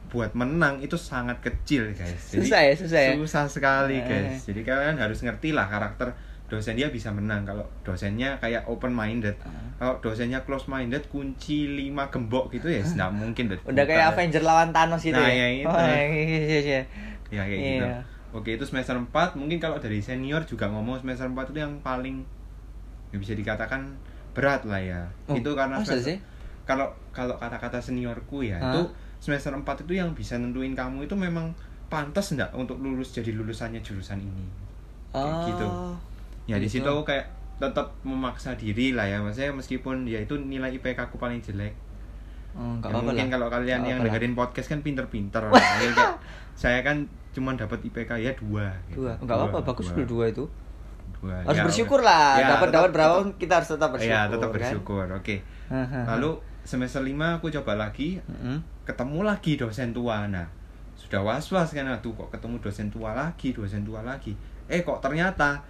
buat 0.08 0.32
menang 0.32 0.78
itu 0.78 0.94
sangat 0.94 1.36
kecil 1.42 1.90
guys 1.92 2.32
Jadi, 2.32 2.46
Susah 2.46 2.60
ya, 2.62 2.72
susah 2.72 3.00
ya? 3.02 3.12
susah 3.14 3.44
sekali 3.44 3.98
Eh. 3.98 4.04
guys 4.04 4.46
jadi 4.46 4.60
kalian 4.62 4.96
harus 4.96 5.20
ngerti 5.20 5.50
lah 5.50 5.66
karakter 5.66 6.14
dosen 6.48 6.72
dia 6.72 6.88
bisa 6.88 7.12
menang 7.12 7.44
kalau 7.44 7.60
dosennya 7.82 8.38
kayak 8.38 8.64
open 8.64 8.88
minded 8.88 9.36
Ah. 9.42 9.52
kalau 9.76 9.94
dosennya 10.00 10.40
close 10.44 10.64
minded 10.64 11.04
kunci 11.08 11.68
lima 11.68 12.08
gembok 12.08 12.48
gitu 12.48 12.68
ya 12.68 12.80
nggak 12.80 13.10
mungkin 13.10 13.52
Udah 13.66 13.84
kayak. 13.84 14.14
Avenger 14.14 14.40
lawan 14.40 14.72
Thanos 14.72 15.02
gitu 15.02 15.12
Nah, 15.12 15.28
ya. 15.28 15.44
ya 15.44 15.48
itu. 15.52 15.68
Oh, 15.68 15.76
iya, 15.76 16.04
iya, 16.06 16.58
iya. 16.62 16.82
ya 17.28 17.42
kayak 17.44 17.58
Iya. 17.58 17.68
gitu 17.74 17.86
oke 18.30 18.50
itu 18.50 18.62
semester 18.62 18.94
4 18.94 19.08
mungkin 19.34 19.56
kalau 19.56 19.76
dari 19.76 19.98
senior 19.98 20.42
juga 20.42 20.66
ngomong 20.66 20.98
semester 20.98 21.26
4 21.26 21.48
itu 21.48 21.58
yang 21.58 21.74
paling 21.80 22.22
ya 23.08 23.16
bisa 23.16 23.32
dikatakan 23.32 23.88
berat 24.32 24.62
lah 24.62 24.78
ya 24.78 25.00
Oh, 25.26 25.34
itu 25.34 25.50
karena 25.50 25.80
semester- 25.80 26.04
sih? 26.04 26.18
kalau 26.62 26.86
kalau 27.10 27.34
kata-kata 27.34 27.80
seniorku 27.80 28.42
ya 28.42 28.56
Hah? 28.56 28.70
itu 28.70 28.82
semester 29.18 29.50
4 29.50 29.64
itu 29.82 29.92
yang 29.94 30.12
bisa 30.12 30.36
nentuin 30.36 30.72
kamu 30.72 31.04
itu 31.04 31.14
memang 31.14 31.50
pantas 31.88 32.30
enggak 32.30 32.52
untuk 32.52 32.76
lulus 32.78 33.10
jadi 33.10 33.32
lulusannya 33.32 33.80
jurusan 33.80 34.18
ini 34.18 34.46
Kayak 35.08 35.24
Oh. 35.32 35.44
gitu. 35.48 35.66
ya 36.46 36.56
di 36.56 36.64
gitu. 36.64 36.78
situ 36.78 36.86
aku 36.86 37.02
kayak 37.02 37.26
tetap 37.56 37.90
memaksa 38.02 38.52
diri 38.54 38.92
lah 38.92 39.02
ya 39.02 39.18
maksudnya 39.18 39.50
meskipun 39.50 40.04
ya 40.04 40.20
itu 40.20 40.36
nilai 40.38 40.70
IPK 40.70 41.00
aku 41.02 41.16
paling 41.16 41.40
jelek 41.40 41.72
Oh, 42.52 42.74
nggak 42.76 42.88
Ya, 42.88 42.96
mungkin 42.96 43.16
lah. 43.20 43.32
kalau 43.32 43.46
kalian 43.48 43.66
Nggak 43.76 43.88
yang 43.88 43.98
lah. 43.98 44.06
dengerin 44.08 44.34
podcast 44.34 44.68
kan 44.68 44.80
pinter-pinter 44.80 45.42
kayak, 45.52 46.16
saya 46.52 46.80
kan 46.80 47.04
cuma 47.30 47.54
dapat 47.54 47.78
IPK 47.82 48.10
ya 48.18 48.32
dua 48.34 48.72
gitu. 48.88 49.04
Dua. 49.04 49.12
Enggak 49.18 49.36
apa-apa, 49.38 49.58
bagus 49.64 49.92
dulu 49.92 50.04
dua 50.08 50.24
itu. 50.28 50.44
Dua. 51.14 51.34
Harus 51.40 51.54
Ya, 51.54 51.64
bersyukur 51.64 52.00
lah. 52.00 52.34
ya, 52.36 52.46
dapat 52.48 52.68
tetap- 52.68 52.74
dapat 52.74 52.90
berapa 52.92 53.16
tetap- 53.20 53.36
kita 53.36 53.52
harus 53.54 53.68
tetap 53.70 53.90
bersyukur. 53.90 54.10
Iya, 54.10 54.20
tetap 54.28 54.48
kan? 54.48 54.54
bersyukur. 54.54 55.06
Oke. 55.12 55.36
Lalu 56.04 56.30
semester 56.62 57.00
5 57.00 57.10
aku 57.34 57.46
coba 57.52 57.72
lagi, 57.76 58.08
ketemu 58.82 59.18
lagi 59.22 59.52
dosen 59.54 59.90
tua. 59.90 60.26
Nah, 60.26 60.46
sudah 60.94 61.20
was-was 61.20 61.70
kan 61.70 61.86
aduh 61.86 62.10
kok 62.12 62.28
ketemu 62.30 62.58
dosen 62.58 62.88
tua 62.88 63.14
lagi, 63.14 63.52
dosen 63.52 63.82
tua 63.82 64.02
lagi. 64.02 64.34
Eh 64.66 64.82
kok 64.82 64.98
ternyata 64.98 65.62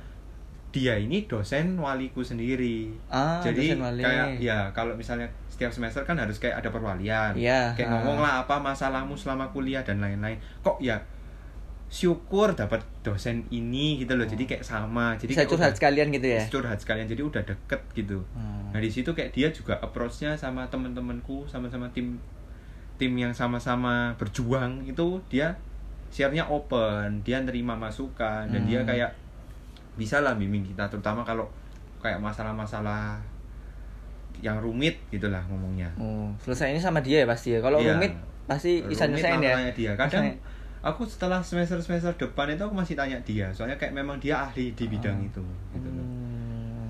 dia 0.69 0.95
ini 0.95 1.25
dosen 1.25 1.77
waliku 1.77 2.21
sendiri. 2.21 2.93
Ah, 3.07 3.41
Jadi 3.41 3.73
dosen 3.73 3.81
wali. 3.81 4.03
kayak 4.03 4.27
ya 4.37 4.59
kalau 4.71 4.93
misalnya 4.93 5.25
setiap 5.59 5.75
semester 5.75 6.07
kan 6.07 6.15
harus 6.15 6.39
kayak 6.39 6.55
ada 6.57 6.71
perwalian. 6.71 7.35
Iya, 7.35 7.75
Kayak 7.75 7.91
ah. 7.91 7.93
ngomong 7.99 8.19
lah 8.21 8.33
apa 8.41 8.55
masalahmu 8.57 9.13
selama 9.13 9.51
kuliah 9.51 9.83
dan 9.83 9.99
lain-lain. 9.99 10.39
Kok 10.63 10.79
ya 10.79 11.03
syukur 11.89 12.53
dapat 12.53 12.79
dosen 13.01 13.43
ini 13.51 13.99
gitu 13.99 14.15
loh. 14.15 14.23
Jadi 14.23 14.45
kayak 14.45 14.63
sama. 14.63 15.17
Jadi 15.17 15.33
Bisa 15.33 15.41
kayak 15.41 15.51
curhat 15.51 15.67
udah- 15.67 15.77
sekalian 15.77 16.07
gitu 16.13 16.29
ya. 16.29 16.43
curhat 16.47 16.79
sekalian 16.79 17.07
jadi 17.07 17.23
udah 17.25 17.43
deket 17.43 17.81
gitu 17.93 18.19
Hmm. 18.31 18.69
nah 18.69 18.79
di 18.79 18.87
situ 18.87 19.11
kayak 19.11 19.33
dia 19.33 19.49
juga 19.49 19.75
approachnya 19.79 20.37
sama 20.37 20.69
temen-temenku 20.69 21.43
sama-sama 21.45 21.89
tim 21.89 22.21
tim 22.95 23.17
yang 23.17 23.33
sama-sama 23.33 24.13
berjuang 24.15 24.85
itu 24.85 25.17
dia 25.27 25.57
share-nya 26.09 26.45
open 26.45 27.25
dia 27.25 27.41
nerima 27.41 27.73
masukan 27.75 28.45
dan 28.47 28.63
dia 28.63 28.79
Hmm. 28.79 28.87
kayak 28.87 29.11
bisa 29.97 30.21
lah 30.21 30.37
bimbing 30.37 30.63
kita 30.63 30.85
terutama 30.87 31.25
kalau 31.25 31.49
kayak 31.99 32.21
masalah-masalah 32.21 33.17
yang 34.41 34.57
rumit 34.57 34.99
gitulah 35.09 35.43
ngomongnya 35.45 35.91
Oh, 35.95 36.31
selesai 36.39 36.71
ini 36.71 36.79
sama 36.79 36.99
dia 36.99 37.23
ya 37.23 37.27
pasti 37.27 37.53
ya. 37.53 37.59
Kalau 37.59 37.79
Iya. 37.79 37.95
rumit 37.95 38.13
pasti 38.45 38.81
bisa 38.81 39.05
nyelesain 39.05 39.37
lah 39.37 39.61
ya. 39.61 39.73
dia 39.73 39.93
kadang 39.95 40.25
aku 40.81 41.03
setelah 41.05 41.39
semester 41.41 41.77
semester 41.79 42.15
depan 42.17 42.49
itu 42.49 42.63
aku 42.63 42.73
masih 42.73 42.95
tanya 42.95 43.19
dia 43.21 43.51
soalnya 43.51 43.75
kayak 43.75 43.93
memang 43.93 44.17
dia 44.17 44.41
ahli 44.41 44.73
di 44.73 44.85
bidang 44.87 45.17
Oh. 45.17 45.27
itu 45.27 45.43
gitu 45.71 45.89
loh 45.91 46.01
Hmm, 46.01 46.18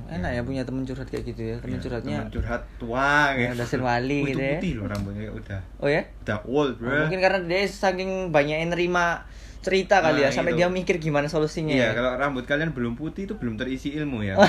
enak 0.09 0.31
ya 0.33 0.43
punya 0.43 0.63
temen 0.65 0.83
curhat 0.83 1.07
kayak 1.07 1.25
gitu 1.27 1.43
ya. 1.45 1.57
Temen 1.59 1.77
Iya, 1.77 1.85
curhatnya. 1.85 2.17
temen 2.19 2.33
curhat 2.33 2.63
tua 2.77 3.11
Ya, 3.31 3.53
kayak 3.53 3.61
dosen 3.61 3.81
wali 3.81 4.19
Wih, 4.19 4.25
gitu 4.27 4.33
itu 4.33 4.41
ya. 4.41 4.51
putih 4.57 4.73
loh 4.75 4.87
rambutnya 4.87 5.29
udah 5.29 5.61
Oh 5.79 5.89
ya? 5.89 6.03
udah 6.23 6.39
old 6.45 6.73
Oh, 6.75 6.83
bro 6.83 6.97
mungkin 7.03 7.19
karena 7.19 7.39
dia 7.45 7.61
saking 7.65 8.11
banyak 8.29 8.57
yang 8.59 8.71
nerima 8.73 9.23
cerita 9.59 10.01
kali 10.01 10.23
Nah, 10.23 10.25
ya 10.25 10.31
sampai 10.31 10.53
itu. 10.53 10.59
dia 10.59 10.69
mikir 10.71 10.97
gimana 10.97 11.27
solusinya. 11.27 11.71
iya 11.71 11.91
ya. 11.91 11.91
kalau 11.93 12.17
rambut 12.17 12.45
kalian 12.45 12.73
belum 12.73 12.95
putih 12.95 13.27
itu 13.27 13.35
belum 13.35 13.55
terisi 13.55 13.93
ilmu 13.93 14.23
ya 14.23 14.39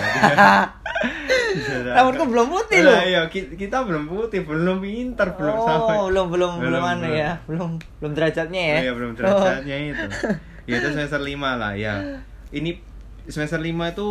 Rambutku 1.89 2.29
belum 2.29 2.47
putih 2.47 2.85
loh. 2.85 2.93
Iya 2.95 3.25
ki- 3.27 3.57
kita 3.57 3.81
belum 3.81 4.05
putih 4.05 4.45
belum 4.45 4.79
pinter 4.79 5.33
belum 5.33 5.55
oh, 5.55 5.65
sampai 5.65 5.95
belum 6.05 6.25
belum 6.29 6.51
belum 6.61 6.61
Belum, 6.61 6.83
belum. 7.01 7.17
ya. 7.17 7.31
Belum 7.49 7.69
belum 7.99 8.11
derajatnya 8.13 8.61
ya. 8.61 8.77
Oh, 8.77 8.83
iya 8.85 8.93
belum 8.93 9.11
derajatnya 9.17 9.75
itu 9.89 10.07
ya 10.69 10.75
itu 10.77 10.89
semester 10.93 11.17
5 11.17 11.33
lah 11.57 11.73
ya 11.73 12.21
ini 12.53 12.77
semester 13.25 13.57
5 13.57 13.65
itu 13.89 14.07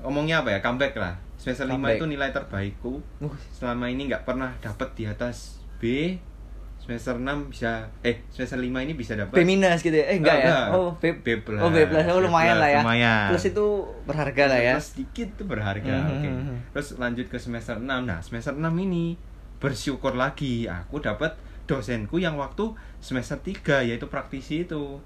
ngomongnya 0.00 0.40
apa 0.40 0.50
ya 0.50 0.58
comeback 0.60 0.94
lah 0.94 1.14
semester 1.36 1.64
5 1.64 1.72
Comeback. 1.72 1.96
itu 1.96 2.04
nilai 2.06 2.30
terbaikku 2.30 2.92
uh, 3.20 3.34
selama 3.50 3.86
ini 3.86 4.06
nggak 4.06 4.24
pernah 4.24 4.52
dapat 4.58 4.92
di 4.92 5.04
atas 5.04 5.60
B 5.76 6.16
semester 6.76 7.12
6 7.14 7.24
bisa 7.46 7.70
eh 8.00 8.24
semester 8.28 8.56
5 8.56 8.64
ini 8.66 8.92
bisa 8.92 9.12
dapat 9.12 9.36
B 9.36 9.44
minus 9.44 9.80
gitu 9.80 9.92
ya. 9.94 10.06
Eh 10.06 10.16
enggak 10.16 10.32
Oh, 10.32 10.40
ya. 10.40 10.42
enggak. 10.42 10.66
Oh, 10.72 10.88
B, 10.96 11.04
B 11.14 11.26
plus. 11.38 11.60
Oh, 11.60 11.68
B 11.68 11.84
plus. 11.84 12.04
Oh, 12.08 12.18
B 12.18 12.24
lumayan 12.24 12.56
plus, 12.56 12.62
lah 12.64 12.70
ya. 12.70 12.80
lumayan. 12.80 13.26
Plus 13.28 13.44
itu 13.46 13.66
berharga 14.02 14.44
lah 14.48 14.58
ya. 14.58 14.74
Plus 14.74 14.88
sedikit 14.90 15.28
tuh 15.36 15.46
berharga 15.46 15.92
Mhm, 15.92 16.08
oke 16.10 16.28
mhm. 16.30 16.56
terus 16.72 16.88
lanjut 16.96 17.26
ke 17.26 17.36
semester 17.36 17.76
6 17.76 17.84
nah 17.84 18.18
semester 18.20 18.52
6 18.52 18.64
ini 18.80 19.20
bersyukur 19.56 20.16
lagi 20.16 20.64
aku 20.64 20.98
dapat 20.98 21.36
dosenku 21.64 22.16
yang 22.16 22.34
waktu 22.34 22.72
semester 22.98 23.36
3 23.36 23.84
yaitu 23.84 24.08
praktisi 24.08 24.64
itu 24.64 24.98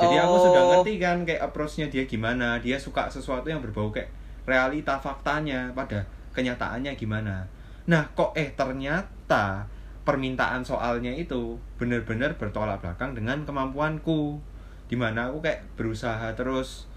jadi 0.00 0.16
aku 0.20 0.32
Oh. 0.32 0.42
sudah 0.42 0.62
ngerti 0.70 0.92
kan 0.96 1.16
kayak 1.22 1.42
approach-nya 1.42 1.86
dia 1.86 2.04
gimana 2.04 2.56
dia 2.58 2.76
suka 2.76 3.06
sesuatu 3.06 3.46
yang 3.46 3.60
berbau 3.60 3.88
kayak 3.88 4.08
realita 4.42 4.96
faktanya 4.96 5.68
pada 5.70 6.00
kenyataannya 6.30 6.92
gimana 6.94 7.44
nah 7.84 8.02
kok 8.10 8.32
eh 8.32 8.50
ternyata 8.50 9.66
permintaan 10.00 10.60
soalnya 10.60 11.10
itu 11.10 11.54
benar-benar 11.76 12.34
bertolak 12.34 12.78
belakang 12.78 13.12
dengan 13.12 13.44
kemampuanku 13.44 14.40
di 14.86 14.94
mana 14.94 15.28
aku 15.28 15.38
kayak 15.40 15.62
berusaha 15.74 16.32
terus 16.32 16.88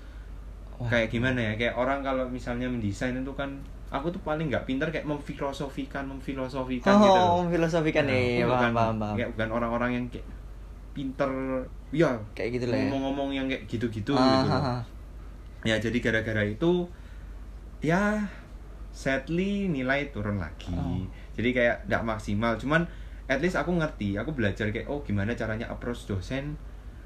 Wah. 0.75 0.89
kayak 0.89 1.10
gimana 1.10 1.38
ya 1.38 1.53
kayak 1.55 1.75
orang 1.75 2.01
kalau 2.01 2.25
misalnya 2.25 2.65
mendesain 2.65 3.13
itu 3.13 3.33
kan 3.33 3.53
aku 3.89 4.10
tuh 4.10 4.22
paling 4.22 4.50
nggak 4.50 4.65
pinter 4.65 4.89
kayak 4.89 5.05
memfilosofikan 5.05 6.10
memfilosofikan 6.10 6.98
gitu. 6.98 7.19
Oh, 7.22 7.45
filosofikan 7.45 8.03
Nah, 8.03 8.15
ya. 8.15 8.17
aku 8.17 8.25
Paham, 8.25 8.50
bukan, 8.50 8.72
paham, 8.74 8.95
paham. 8.98 9.15
kayak 9.15 9.29
bukan 9.29 9.50
orang-orang 9.51 9.91
yang 9.93 10.05
kayak 10.10 10.25
pinter 10.93 11.29
ya 11.89 12.13
Kayak 12.33 12.50
gitu 12.55 12.65
lah 12.67 12.75
ya. 12.75 12.81
ngomong-ngomong 12.85 13.29
yang 13.31 13.45
kayak 13.45 13.65
gitu-gitu 13.65 14.13
Ah, 14.13 14.21
gitu 14.39 14.47
ah, 14.47 14.53
loh. 14.53 14.63
ah. 14.71 14.81
ya 15.63 15.75
jadi 15.77 15.97
gara-gara 16.00 16.43
itu 16.43 16.85
ya 17.79 18.21
sadly 18.89 19.67
nilai 19.67 20.09
turun 20.09 20.38
lagi 20.38 20.71
Oh. 20.71 21.01
jadi 21.33 21.50
kayak 21.51 21.75
nggak 21.88 22.03
maksimal 22.03 22.53
cuman 22.55 22.85
at 23.25 23.39
least 23.39 23.55
aku 23.55 23.73
ngerti 23.73 24.15
aku 24.15 24.31
belajar 24.31 24.69
kayak 24.69 24.85
oh 24.85 25.01
gimana 25.01 25.33
caranya 25.33 25.65
approach 25.65 26.05
dosen 26.05 26.53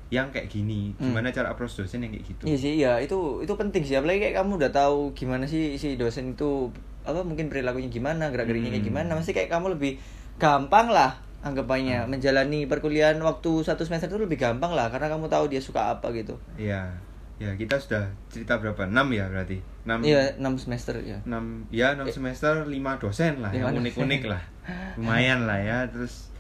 yang 0.08 0.28
kayak 0.30 0.48
gini 0.48 0.92
Hmm. 0.94 1.12
gimana 1.12 1.30
cara 1.30 1.48
approach 1.50 1.76
dosen 1.76 2.00
yang 2.02 2.12
kayak 2.12 2.26
gitu 2.26 2.44
Iya 2.44 2.58
sih, 2.58 2.74
iya 2.78 2.94
itu 2.98 3.42
itu 3.42 3.54
penting 3.54 3.84
sih. 3.84 3.92
Apalagi 3.94 4.20
kayak 4.22 4.36
kamu 4.38 4.56
udah 4.58 4.72
tahu 4.72 5.12
gimana 5.12 5.44
sih 5.44 5.76
si 5.76 5.96
dosen 5.96 6.32
itu 6.32 6.72
apa 7.04 7.20
mungkin 7.22 7.48
perilakunya 7.48 7.88
gimana, 7.88 8.32
gerak-geriknya 8.32 8.72
kayak 8.72 8.84
Hmm. 8.84 8.92
gimana. 8.96 9.12
Mesti 9.14 9.32
kayak 9.32 9.50
kamu 9.50 9.76
lebih 9.76 10.00
gampang 10.38 10.88
lah 10.88 11.20
anggapannya 11.40 12.06
menjalani 12.06 12.66
perkuliahan 12.66 13.16
waktu 13.20 13.62
satu 13.62 13.82
semester 13.82 14.08
itu 14.08 14.20
lebih 14.20 14.36
gampang 14.36 14.72
lah 14.72 14.88
karena 14.88 15.08
kamu 15.08 15.28
tahu 15.28 15.48
dia 15.48 15.60
suka 15.60 15.92
apa 15.92 16.10
gitu. 16.12 16.34
Iya, 16.56 16.90
ya 17.38 17.54
kita 17.54 17.78
sudah 17.78 18.04
cerita 18.28 18.58
berapa? 18.58 18.84
6 18.84 18.94
ya 19.10 19.26
berarti. 19.28 19.62
6 19.84 20.02
Iya, 20.02 20.36
6 20.36 20.58
semester 20.58 20.98
ya. 21.00 21.22
6 21.24 21.70
ya 21.70 21.94
6 21.94 22.10
semester 22.12 22.54
5 22.62 22.74
dosen 22.98 23.40
lah 23.40 23.50
Lima 23.50 23.70
yang 23.70 23.70
dosen. 23.72 23.84
unik-unik 23.86 24.24
lah. 24.26 24.42
Lumayan 24.98 25.46
lah 25.46 25.58
ya. 25.58 25.78
Terus 25.88 26.34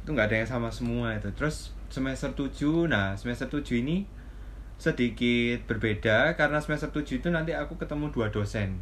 itu 0.00 0.08
nggak 0.10 0.28
ada 0.28 0.36
yang 0.38 0.48
sama 0.48 0.68
semua 0.70 1.12
itu. 1.12 1.28
Terus 1.34 1.74
semester 1.88 2.30
7, 2.30 2.86
nah 2.86 3.12
semester 3.12 3.50
7 3.50 3.78
ini 3.78 4.06
sedikit 4.78 5.66
berbeda 5.66 6.32
karena 6.34 6.56
semester 6.58 6.88
7 6.88 7.18
itu 7.18 7.28
nanti 7.28 7.50
aku 7.50 7.74
ketemu 7.74 8.08
dua 8.08 8.30
dosen. 8.30 8.78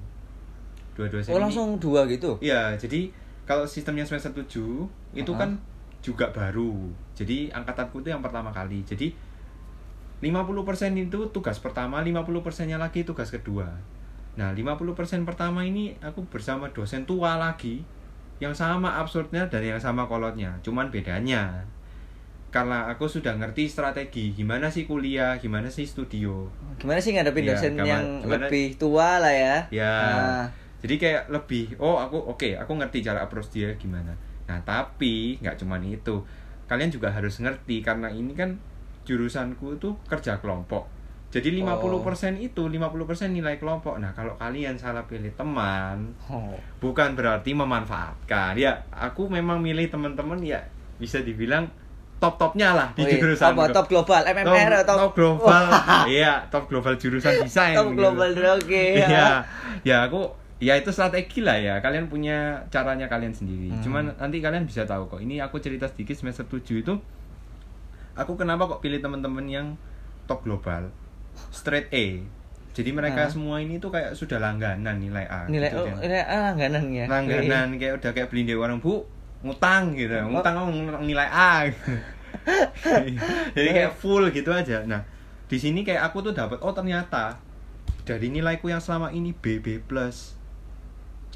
Dua 0.93 1.09
dosen 1.09 1.33
Oh, 1.33 1.41
ini- 1.41 1.45
langsung 1.45 1.81
dua 1.81 2.05
gitu. 2.05 2.37
Iya, 2.39 2.77
jadi 2.77 3.09
kalau 3.47 3.63
sistemnya 3.65 4.03
semester 4.03 4.35
7 4.35 4.43
itu 5.15 5.25
Uh-huh. 5.25 5.39
kan 5.39 5.51
juga 6.03 6.29
baru. 6.29 6.91
Jadi 7.15 7.49
angkatanku 7.49 7.99
itu 8.01 8.11
yang 8.11 8.21
pertama 8.21 8.51
kali. 8.51 8.83
Jadi 8.83 9.15
50% 10.19 10.97
itu 10.97 11.29
tugas 11.29 11.59
pertama, 11.59 12.01
50%-nya 12.01 12.77
lagi 12.77 13.05
tugas 13.05 13.29
kedua. 13.29 13.69
Nah, 14.35 14.53
50% 14.53 14.95
pertama 15.25 15.61
ini 15.61 15.97
aku 15.99 16.25
bersama 16.27 16.69
dosen 16.71 17.05
tua 17.05 17.37
lagi 17.37 17.85
yang 18.37 18.53
sama 18.53 18.97
absurdnya 18.97 19.49
dan 19.49 19.63
yang 19.63 19.79
sama 19.79 20.05
kolotnya. 20.05 20.57
Cuman 20.61 20.89
bedanya 20.89 21.65
karena 22.49 22.89
aku 22.89 23.05
sudah 23.05 23.37
ngerti 23.37 23.69
strategi 23.69 24.33
gimana 24.33 24.69
sih 24.69 24.85
kuliah, 24.85 25.37
gimana 25.37 25.69
sih 25.69 25.85
studio. 25.85 26.49
Gimana 26.77 26.97
sih 26.97 27.13
ngadepin 27.13 27.45
Iya, 27.45 27.51
dosen 27.53 27.73
gimana- 27.75 27.89
yang 27.89 28.05
gimana- 28.23 28.49
lebih 28.49 28.67
tua 28.77 29.21
lah 29.21 29.33
ya? 29.33 29.57
Ya. 29.69 29.97
Nah, 30.01 30.45
Jadi 30.81 30.95
kayak 31.01 31.33
lebih 31.33 31.77
oh 31.81 31.97
aku 31.97 32.21
oke 32.21 32.57
aku 32.57 32.73
ngerti 32.77 33.01
cara 33.05 33.25
approach 33.25 33.53
dia 33.53 33.73
gimana. 33.81 34.13
Nah 34.47 34.59
tapi 34.63 35.41
nggak 35.41 35.57
cuman 35.61 35.83
itu 35.85 36.23
kalian 36.67 36.91
juga 36.91 37.15
harus 37.15 37.39
ngerti 37.39 37.81
karena 37.81 38.11
ini 38.11 38.35
kan 38.35 38.59
jurusanku 39.07 39.79
itu 39.79 39.95
kerja 40.11 40.43
kelompok. 40.43 40.89
Jadi 41.27 41.59
50% 41.59 42.39
itu 42.39 42.63
50% 42.71 43.35
nilai 43.35 43.59
kelompok. 43.59 43.99
Nah 43.99 44.15
kalau 44.15 44.39
kalian 44.39 44.79
salah 44.79 45.05
pilih 45.05 45.31
teman 45.35 46.15
oh. 46.31 46.55
bukan 46.81 47.13
berarti 47.19 47.53
memanfaatkan. 47.53 48.55
Ya 48.57 48.87
aku 48.95 49.27
memang 49.29 49.61
milih 49.61 49.91
teman-teman 49.91 50.39
ya 50.41 50.63
bisa 50.97 51.21
dibilang 51.21 51.69
top-topnya 52.17 52.73
lah 52.73 52.89
di 52.97 53.05
Oh, 53.05 53.09
iya. 53.09 53.21
jurusan 53.21 53.53
Apa? 53.53 53.69
Top 53.73 53.87
global, 53.93 54.23
MMR 54.25 54.71
top, 54.73 54.83
atau 54.89 54.97
top 54.97 55.13
global 55.13 55.65
iya 56.17 56.33
top 56.49 56.65
global 56.65 56.95
jurusan 56.97 57.45
desain 57.45 57.77
Top 57.77 57.93
gitu. 57.93 58.01
global 58.01 58.31
oke. 58.33 58.85
ya. 58.97 59.07
iya 59.07 59.29
ya 59.85 59.97
aku 60.09 60.25
ya 60.57 60.73
itu 60.73 60.89
strategi 60.89 61.41
lah 61.41 61.55
ya 61.55 61.75
kalian 61.79 62.07
punya 62.07 62.65
caranya 62.69 63.07
kalian 63.07 63.31
sendiri 63.31 63.69
Hmm. 63.69 63.83
cuman 63.83 64.05
nanti 64.17 64.41
kalian 64.41 64.65
bisa 64.65 64.83
tahu 64.83 65.05
kok 65.07 65.21
ini 65.21 65.37
aku 65.37 65.59
cerita 65.59 65.85
sedikit 65.85 66.17
semester 66.17 66.45
7 66.45 66.81
itu 66.81 66.95
aku 68.15 68.33
kenapa 68.35 68.65
kok 68.67 68.81
pilih 68.81 68.97
teman-teman 68.97 69.45
yang 69.45 69.67
top 70.25 70.41
global 70.43 70.89
straight 71.51 71.89
A 71.91 72.25
jadi 72.73 72.93
mereka 72.93 73.25
Ah. 73.25 73.29
semua 73.29 73.57
ini 73.59 73.77
tuh 73.77 73.89
kayak 73.89 74.13
sudah 74.13 74.37
langganan 74.37 74.97
nilai 74.97 75.25
A 75.25 75.45
Nilai 75.47 75.69
gitu 75.69 75.81
oh, 75.81 75.87
kan. 75.87 75.97
nilai 76.01 76.23
A 76.23 76.37
langganan 76.47 76.85
ya. 76.89 77.05
langganan 77.07 77.69
kayak 77.77 78.01
udah 78.01 78.11
kayak 78.11 78.29
beli 78.29 78.45
di 78.45 78.53
warung 78.53 78.81
bu 78.81 79.05
ngutang 79.41 79.93
gitu 79.93 80.17
ngutang 80.25 80.57
oh. 80.57 80.69
nilai 81.01 81.29
A 81.29 81.69
jadi 83.53 83.69
kayak 83.73 83.93
full 83.95 84.29
gitu 84.31 84.51
aja 84.51 84.85
nah 84.85 85.05
di 85.47 85.57
sini 85.57 85.85
kayak 85.85 86.11
aku 86.11 86.21
tuh 86.23 86.33
dapat 86.33 86.59
oh 86.61 86.73
ternyata 86.73 87.39
dari 88.03 88.29
nilaiku 88.29 88.69
yang 88.69 88.79
selama 88.79 89.11
ini 89.11 89.33
BB 89.33 89.85
plus 89.85 90.36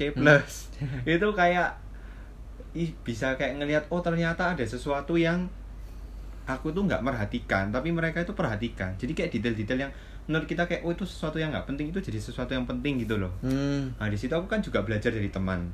C 0.01 0.09
plus. 0.09 0.73
Itu 1.05 1.29
kayak 1.37 1.77
ih 2.73 2.89
bisa 3.05 3.37
kayak 3.37 3.61
ngelihat 3.61 3.83
oh 3.93 4.01
ternyata 4.01 4.57
ada 4.57 4.63
sesuatu 4.65 5.19
yang 5.19 5.45
aku 6.47 6.71
tuh 6.73 6.87
nggak 6.87 7.03
merhatikan 7.03 7.69
tapi 7.69 7.93
mereka 7.93 8.25
itu 8.25 8.33
perhatikan. 8.33 8.97
Jadi 8.97 9.11
kayak 9.13 9.29
detail-detail 9.35 9.79
yang 9.87 9.93
menurut 10.25 10.47
kita 10.47 10.65
kayak 10.65 10.81
oh 10.87 10.91
itu 10.95 11.05
sesuatu 11.05 11.37
yang 11.37 11.51
nggak 11.51 11.67
penting 11.67 11.91
itu 11.91 11.99
jadi 12.01 12.17
sesuatu 12.17 12.55
yang 12.55 12.65
penting 12.65 13.03
gitu 13.03 13.19
loh. 13.19 13.31
Hmm. 13.45 13.93
Nah, 13.99 14.07
di 14.09 14.17
situ 14.17 14.31
aku 14.33 14.47
kan 14.49 14.63
juga 14.63 14.81
belajar 14.81 15.13
dari 15.13 15.29
teman. 15.29 15.69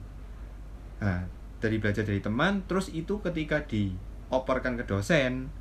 Nah, 0.97 1.29
dari 1.61 1.77
belajar 1.77 2.03
dari 2.03 2.19
teman, 2.19 2.65
terus 2.65 2.89
itu 2.89 3.21
ketika 3.21 3.63
dioperkan 3.69 4.75
ke 4.81 4.83
dosen, 4.89 5.53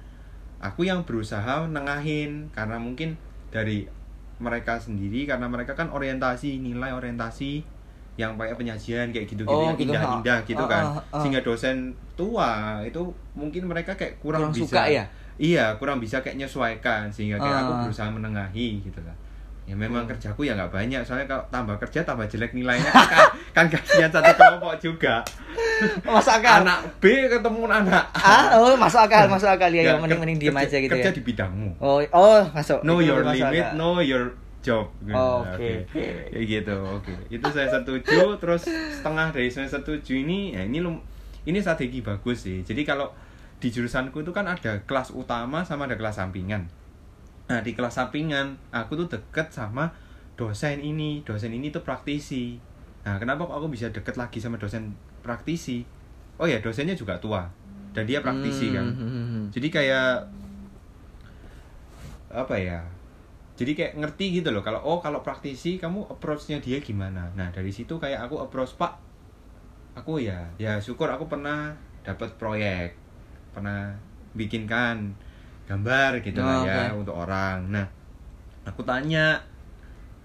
aku 0.59 0.89
yang 0.89 1.05
berusaha 1.05 1.69
nengahin 1.69 2.49
karena 2.57 2.81
mungkin 2.81 3.21
dari 3.53 3.89
mereka 4.37 4.77
sendiri 4.77 5.25
karena 5.25 5.49
mereka 5.49 5.73
kan 5.73 5.89
orientasi 5.89 6.61
nilai 6.61 6.93
orientasi 6.93 7.76
yang 8.17 8.33
pakai 8.35 8.53
penyajian 8.55 9.09
kayak 9.09 9.27
gitu-gitu 9.27 9.45
Oh, 9.47 9.67
yang 9.67 9.77
gitu. 9.77 9.93
indah-indah 9.93 10.39
gitu 10.43 10.59
Ah, 10.59 10.69
kan. 10.69 10.85
ah, 10.87 11.01
ah. 11.11 11.21
Sehingga 11.21 11.41
dosen 11.41 11.77
tua 12.15 12.51
itu 12.81 13.01
mungkin 13.33 13.65
mereka 13.65 13.93
kayak 13.93 14.17
kurang, 14.19 14.49
Kurang 14.49 14.53
bisa 14.53 14.65
suka 14.67 14.83
ya? 14.87 15.05
Iya, 15.37 15.77
kurang 15.77 16.01
bisa 16.01 16.17
kayak 16.19 16.37
nyesuaikan 16.39 17.09
sehingga 17.09 17.37
kayak 17.37 17.57
aku 17.61 17.71
Ah. 17.71 17.81
berusaha 17.85 18.09
menengahi 18.09 18.81
gitu 18.81 19.01
lah. 19.01 19.13
Ya 19.63 19.75
memang 19.75 20.03
Hmm. 20.03 20.11
kerjaku 20.11 20.43
ya 20.43 20.55
nggak 20.55 20.71
banyak 20.71 21.03
soalnya 21.03 21.27
kalau 21.27 21.43
tambah 21.51 21.77
kerja 21.77 22.01
tambah 22.01 22.25
jelek 22.25 22.55
nilainya 22.55 22.87
kan, 22.87 23.27
kan 23.53 23.67
kasihan 23.69 24.09
satu 24.09 24.31
kelompok 24.33 24.79
juga. 24.79 25.21
Masuk 26.01 26.33
akal. 26.33 26.63
Anak 26.63 26.79
B 26.97 27.29
ketemu 27.29 27.67
anak 27.67 28.01
A. 28.15 28.23
Ah, 28.23 28.45
oh, 28.57 28.73
masuk 28.75 29.03
akal, 29.03 29.27
masuk 29.27 29.51
akal 29.51 29.69
ya, 29.69 29.83
yang 29.85 29.87
Ya, 29.91 30.01
mending 30.01 30.21
mending 30.23 30.39
diem 30.41 30.55
kerja- 30.55 30.71
aja 30.71 30.77
gitu 30.81 30.95
Kerja 30.95 31.11
ya. 31.11 31.13
di 31.13 31.23
bidangmu. 31.23 31.69
Oh, 31.77 31.99
oh, 32.15 32.41
masuk. 32.49 32.81
Know 32.81 32.97
Itu 32.97 33.11
your 33.11 33.21
limit, 33.27 33.43
akal. 33.61 33.77
know 33.77 33.99
your 33.99 34.25
job. 34.67 34.87
Gitu. 34.99 35.15
Oh, 35.15 35.47
Oke. 35.47 35.87
Kayak 36.35 36.45
gitu, 36.51 36.75
oke. 36.83 37.15
Itu 37.31 37.47
saya 37.55 37.71
setuju. 37.71 38.35
Terus 38.43 38.67
setengah 38.67 39.31
dari 39.31 39.47
semester 39.47 39.87
tujuh 39.87 40.27
ini, 40.27 40.59
ya 40.59 40.67
ini 40.67 40.83
lum- 40.83 41.03
ini 41.47 41.63
strategi 41.63 42.03
bagus 42.03 42.43
sih. 42.43 42.67
Jadi 42.67 42.83
kalau 42.83 43.15
di 43.63 43.71
jurusanku 43.71 44.27
itu 44.27 44.35
kan 44.35 44.51
ada 44.51 44.83
kelas 44.83 45.15
utama 45.15 45.63
sama 45.63 45.87
ada 45.87 45.95
kelas 45.95 46.19
sampingan. 46.19 46.67
Nah 47.47 47.63
di 47.63 47.73
kelas 47.79 47.95
sampingan 47.95 48.59
aku 48.75 48.99
tuh 48.99 49.07
deket 49.07 49.55
sama 49.55 49.95
dosen 50.35 50.83
ini. 50.83 51.23
Dosen 51.23 51.55
ini 51.55 51.71
tuh 51.71 51.87
praktisi. 51.87 52.59
Nah 53.07 53.23
kenapa 53.23 53.47
kok 53.47 53.55
aku 53.55 53.71
bisa 53.71 53.89
deket 53.95 54.19
lagi 54.19 54.43
sama 54.43 54.59
dosen 54.59 54.93
praktisi? 55.23 55.87
Oh 56.37 56.45
ya 56.45 56.59
dosennya 56.59 56.99
juga 56.99 57.17
tua 57.23 57.47
dan 57.97 58.05
dia 58.05 58.21
praktisi 58.21 58.75
kan. 58.75 58.85
Hmm, 58.93 59.09
hmm. 59.09 59.45
Jadi 59.55 59.69
kayak 59.73 60.29
apa 62.29 62.55
ya? 62.59 62.83
Jadi 63.57 63.73
kayak 63.73 63.97
ngerti 63.97 64.41
gitu 64.41 64.53
loh 64.53 64.61
kalau 64.61 64.85
oh 64.85 65.01
kalau 65.01 65.25
praktisi 65.25 65.81
kamu 65.81 66.13
approach-nya 66.13 66.61
dia 66.61 66.77
gimana. 66.85 67.33
Nah, 67.33 67.49
dari 67.49 67.73
situ 67.73 67.97
kayak 67.97 68.29
aku 68.29 68.45
approach 68.45 68.77
Pak. 68.77 69.01
Aku 69.97 70.21
ya, 70.21 70.53
ya 70.61 70.77
syukur 70.77 71.09
aku 71.09 71.25
pernah 71.25 71.73
dapat 72.05 72.37
proyek. 72.37 72.93
Pernah 73.57 73.97
bikinkan 74.37 75.17
gambar 75.65 76.21
gitu 76.21 76.45
lah 76.45 76.63
Oh, 76.63 76.69
ya 76.69 76.93
oke. 76.93 77.01
untuk 77.01 77.17
orang. 77.17 77.59
Nah, 77.73 77.89
aku 78.69 78.85
tanya, 78.85 79.41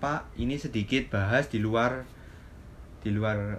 "Pak, 0.04 0.36
ini 0.36 0.60
sedikit 0.60 1.08
bahas 1.08 1.48
di 1.48 1.63
luar 1.63 2.04
di 3.02 3.10
luar 3.15 3.58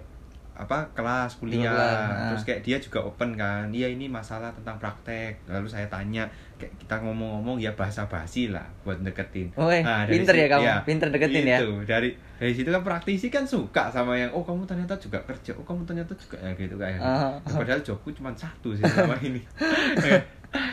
apa 0.53 0.85
kelas 0.91 1.33
kuliah 1.35 1.65
luar, 1.65 1.81
ah. 2.05 2.29
terus 2.29 2.43
kayak 2.43 2.61
dia 2.61 2.77
juga 2.77 3.01
open 3.01 3.33
kan 3.33 3.67
iya 3.69 3.87
ini 3.87 4.05
masalah 4.05 4.53
tentang 4.53 4.77
praktek 4.77 5.41
lalu 5.45 5.65
saya 5.65 5.87
tanya 5.87 6.29
kayak 6.55 6.77
kita 6.77 6.95
ngomong-ngomong 6.99 7.57
ya 7.57 7.73
bahasa 7.73 8.05
basi 8.05 8.47
lah 8.47 8.61
buat 8.81 8.99
deketin 8.99 9.49
Oh, 9.55 9.65
eh, 9.67 9.81
dari 9.81 10.13
pinter 10.13 10.33
ya 10.33 10.45
situ- 10.45 10.53
kamu, 10.53 10.69
pinter 10.83 11.07
deketin 11.09 11.43
ya. 11.43 11.57
gitu. 11.57 11.69
dari 11.83 12.09
dari 12.35 12.53
situ 12.53 12.69
kan 12.69 12.81
praktisi 12.81 13.27
kan 13.27 13.41
suka 13.43 13.89
sama 13.89 14.13
yang 14.13 14.29
oh 14.29 14.41
kamu 14.41 14.61
ternyata 14.63 14.93
juga 14.95 15.17
kerja 15.21 15.51
oh 15.53 15.63
kamu 15.63 15.81
ternyata 15.83 16.13
juga 16.13 16.37
ya 16.37 16.53
gitu 16.53 16.75
kayak 16.75 16.99
Ah. 16.99 17.33
Ya, 17.35 17.49
padahal 17.51 17.81
jobku 17.81 18.09
cuma 18.11 18.29
satu 18.31 18.71
sih 18.71 18.85
selama 18.85 19.17
ini 19.19 19.41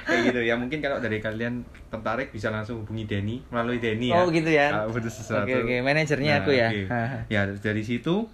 kayak 0.04 0.20
gitu 0.26 0.40
ya 0.42 0.54
mungkin 0.54 0.78
kalau 0.78 0.98
dari 0.98 1.18
kalian 1.18 1.62
tertarik 1.88 2.28
bisa 2.28 2.48
langsung 2.48 2.84
hubungi 2.84 3.04
Denny 3.06 3.40
melalui 3.48 3.78
Denny 3.78 4.08
ya 4.08 4.18
Oh, 4.18 4.28
gitu 4.28 4.46
ya. 4.46 4.68
kalau 4.70 4.92
butuh 4.92 5.08
sesuatu 5.08 5.48
Oke, 5.48 5.56
oke, 5.58 5.76
manajernya 5.80 6.30
Nah, 6.30 6.38
aku 6.38 6.50
ya. 6.52 6.68
oke. 6.68 6.82
Haha. 6.86 7.18
ya 7.34 7.40
dari 7.48 7.80
situ 7.80 8.28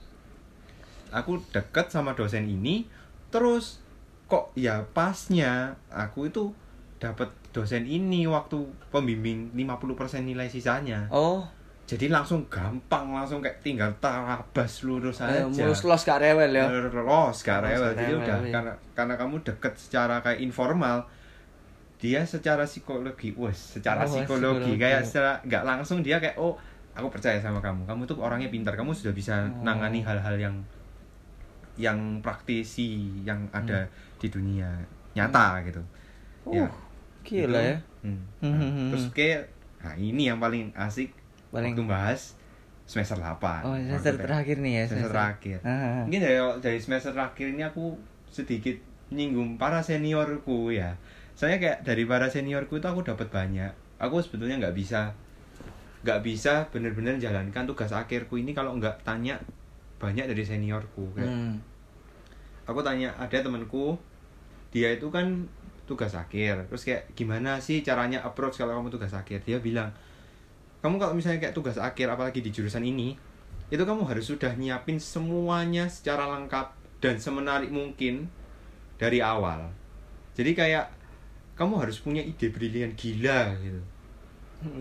aku 1.17 1.41
deket 1.49 1.89
sama 1.89 2.13
dosen 2.13 2.45
ini 2.45 2.85
terus 3.29 3.81
kok 4.27 4.53
ya 4.53 4.85
pasnya 4.87 5.73
aku 5.89 6.29
itu 6.29 6.53
dapat 6.97 7.33
dosen 7.51 7.85
ini 7.85 8.25
waktu 8.25 8.61
pembimbing 8.91 9.49
50% 9.53 10.21
nilai 10.23 10.45
sisanya 10.47 11.09
Oh, 11.09 11.41
jadi 11.87 12.11
langsung 12.11 12.45
gampang 12.49 13.15
langsung 13.15 13.39
kayak 13.39 13.63
tinggal 13.63 13.89
tarabas 13.97 14.83
lurus 14.83 15.23
eh, 15.23 15.41
aja 15.41 15.47
mulus 15.47 15.81
los 15.81 16.03
gak 16.03 16.19
rewel 16.19 16.51
ya. 16.51 16.67
los 16.69 17.39
gak 17.41 17.61
rewel 17.63 17.93
jadi 17.95 18.13
rewel, 18.13 18.21
udah 18.21 18.39
iya. 18.43 18.53
karena 18.53 18.73
karena 18.93 19.15
kamu 19.15 19.37
deket 19.41 19.73
secara 19.79 20.19
kayak 20.21 20.43
informal 20.43 21.07
dia 21.97 22.21
secara 22.25 22.67
psikologi 22.67 23.33
wes 23.33 23.57
secara 23.79 24.05
Oh, 24.05 24.11
psikologi, 24.11 24.69
psikologi. 24.69 24.73
kayak 24.77 25.01
secara 25.01 25.33
nggak 25.41 25.63
langsung 25.65 26.05
dia 26.05 26.21
kayak 26.21 26.37
oh 26.37 26.59
aku 26.93 27.09
percaya 27.09 27.41
sama 27.41 27.61
kamu 27.61 27.89
kamu 27.89 28.03
tuh 28.05 28.21
orangnya 28.21 28.49
pintar 28.49 28.77
kamu 28.77 28.93
sudah 28.93 29.13
bisa 29.13 29.49
Oh. 29.49 29.65
nangani 29.65 30.05
hal-hal 30.05 30.37
yang 30.37 30.57
yang 31.77 32.21
praktisi 32.21 32.89
yang 33.23 33.49
ada 33.51 33.85
di 34.17 34.29
dunia 34.29 34.69
nyata 35.13 35.61
gitu 35.63 35.83
Uh, 36.47 36.71
gila 37.21 37.59
Itu, 37.59 37.71
ya. 37.75 37.79
hmm. 38.01 38.21
Hmm, 38.39 38.47
Nah, 38.47 38.55
hmm, 38.55 38.71
hmm. 38.71 38.89
terus 38.95 39.07
kayak 39.11 39.43
nah 39.77 39.95
ini 39.95 40.23
yang 40.25 40.39
paling 40.39 40.71
asik 40.73 41.11
Paling- 41.51 41.75
waktu 41.75 41.85
bahas 41.85 42.39
semester 42.85 43.19
8 43.19 43.63
Oh, 43.63 43.75
semester 43.75 44.15
Waktu 44.15 44.25
terakhir 44.25 44.57
nih 44.63 44.73
ya. 44.73 44.85
semester 44.87 45.11
terakhir 45.11 45.59
Ah. 45.61 46.03
mungkin 46.03 46.21
dari 46.23 46.39
dari 46.61 46.79
semester 46.79 47.11
terakhir 47.11 47.51
ini 47.51 47.63
aku 47.63 47.99
sedikit 48.27 48.79
nyinggung 49.09 49.59
para 49.59 49.83
seniorku 49.83 50.71
ya 50.71 50.95
saya 51.35 51.59
kayak 51.59 51.83
dari 51.83 52.07
para 52.07 52.31
seniorku 52.31 52.79
itu 52.79 52.87
aku 52.87 53.03
dapat 53.03 53.27
banyak 53.27 53.71
aku 53.99 54.23
sebetulnya 54.23 54.63
nggak 54.63 54.77
bisa 54.77 55.11
nggak 56.03 56.23
bisa 56.23 56.71
bener-bener 56.71 57.19
jalankan 57.19 57.67
tugas 57.67 57.91
akhirku 57.91 58.39
ini 58.39 58.55
kalau 58.55 58.79
nggak 58.79 59.03
tanya 59.03 59.35
banyak 59.97 60.27
dari 60.27 60.43
seniorku 60.43 61.13
Kayak 61.13 61.29
Hmm. 61.29 61.57
aku 62.65 62.81
tanya 62.81 63.15
ada 63.17 63.39
temanku 63.39 63.97
dia 64.71 64.93
itu 64.93 65.09
kan 65.09 65.47
tugas 65.87 66.13
akhir 66.13 66.67
terus 66.67 66.83
kayak 66.83 67.07
gimana 67.15 67.57
sih 67.59 67.81
caranya 67.81 68.21
approach 68.21 68.59
kalau 68.59 68.75
kamu 68.75 68.91
tugas 68.91 69.15
akhir 69.15 69.41
dia 69.43 69.57
bilang 69.57 69.95
kamu 70.83 70.99
kalau 70.99 71.15
misalnya 71.15 71.39
kayak 71.41 71.55
tugas 71.55 71.79
akhir 71.79 72.11
apalagi 72.11 72.43
di 72.43 72.51
jurusan 72.51 72.83
ini 72.83 73.15
itu 73.67 73.81
kamu 73.81 74.03
harus 74.05 74.27
sudah 74.27 74.53
nyiapin 74.53 74.99
semuanya 74.99 75.87
secara 75.87 76.27
lengkap 76.29 76.75
dan 76.99 77.17
semenarik 77.17 77.71
mungkin 77.71 78.27
dari 78.99 79.23
awal 79.23 79.71
jadi 80.35 80.53
kayak 80.53 80.87
kamu 81.55 81.87
harus 81.87 82.03
punya 82.03 82.21
ide 82.21 82.51
brilian 82.51 82.93
gila 82.93 83.55
gitu 83.59 83.81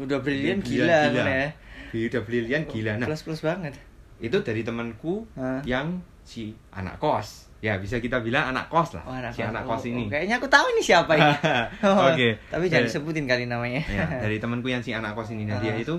Udah 0.01 0.19
brilian 0.19 0.59
gila, 0.59 1.11
gila. 1.11 1.21
kan 1.21 1.27
ya. 1.29 1.47
ide 1.93 2.19
brilian 2.19 2.63
gila 2.65 2.97
nah 2.97 3.07
Plus 3.07 3.21
plus 3.21 3.39
banget. 3.39 3.77
Itu 4.17 4.37
dari 4.39 4.61
temanku 4.61 5.27
Ah. 5.33 5.59
yang 5.61 5.97
si 6.21 6.51
anak 6.69 6.97
kos 6.97 7.47
ya 7.59 7.75
bisa 7.75 7.97
kita 7.97 8.19
bilang 8.19 8.49
anak 8.49 8.65
kos 8.65 8.93
lah 8.93 9.03
Oh, 9.03 9.13
anak 9.13 9.29
si 9.29 9.39
kos. 9.39 9.49
anak 9.49 9.63
Oh, 9.63 9.69
kos 9.71 9.83
ini 9.85 10.03
oh, 10.03 10.09
kayaknya 10.09 10.35
aku 10.35 10.47
tahu 10.47 10.65
ini 10.67 10.81
siapa 10.81 11.11
ini. 11.13 11.33
Oh, 11.83 12.07
Oke. 12.07 12.37
Tapi 12.45 12.65
jangan 12.65 12.81
Dari- 12.81 12.89
disebutin 12.89 13.25
kali 13.25 13.43
namanya. 13.45 13.81
ya, 13.83 14.05
dari 14.23 14.37
temanku 14.37 14.67
yang 14.67 14.79
si 14.79 14.91
anak 14.91 15.13
kos 15.13 15.29
ini 15.29 15.43
nah 15.43 15.57
dia 15.57 15.73
itu 15.73 15.93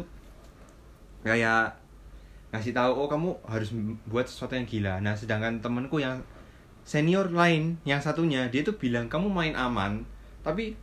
kayak 1.23 1.75
ngasih 2.49 2.73
tahu 2.73 2.91
oh 2.97 3.07
kamu 3.07 3.35
harus 3.45 3.75
buat 4.07 4.25
sesuatu 4.25 4.55
yang 4.55 4.65
gila 4.65 4.95
nah 5.01 5.13
sedangkan 5.13 5.59
temanku 5.59 5.99
yang 5.99 6.23
senior 6.83 7.27
lain 7.29 7.83
yang 7.83 7.99
satunya 7.99 8.47
dia 8.47 8.63
tuh 8.63 8.75
bilang 8.75 9.07
kamu 9.07 9.27
main 9.27 9.53
aman 9.53 10.07
tapi 10.41 10.79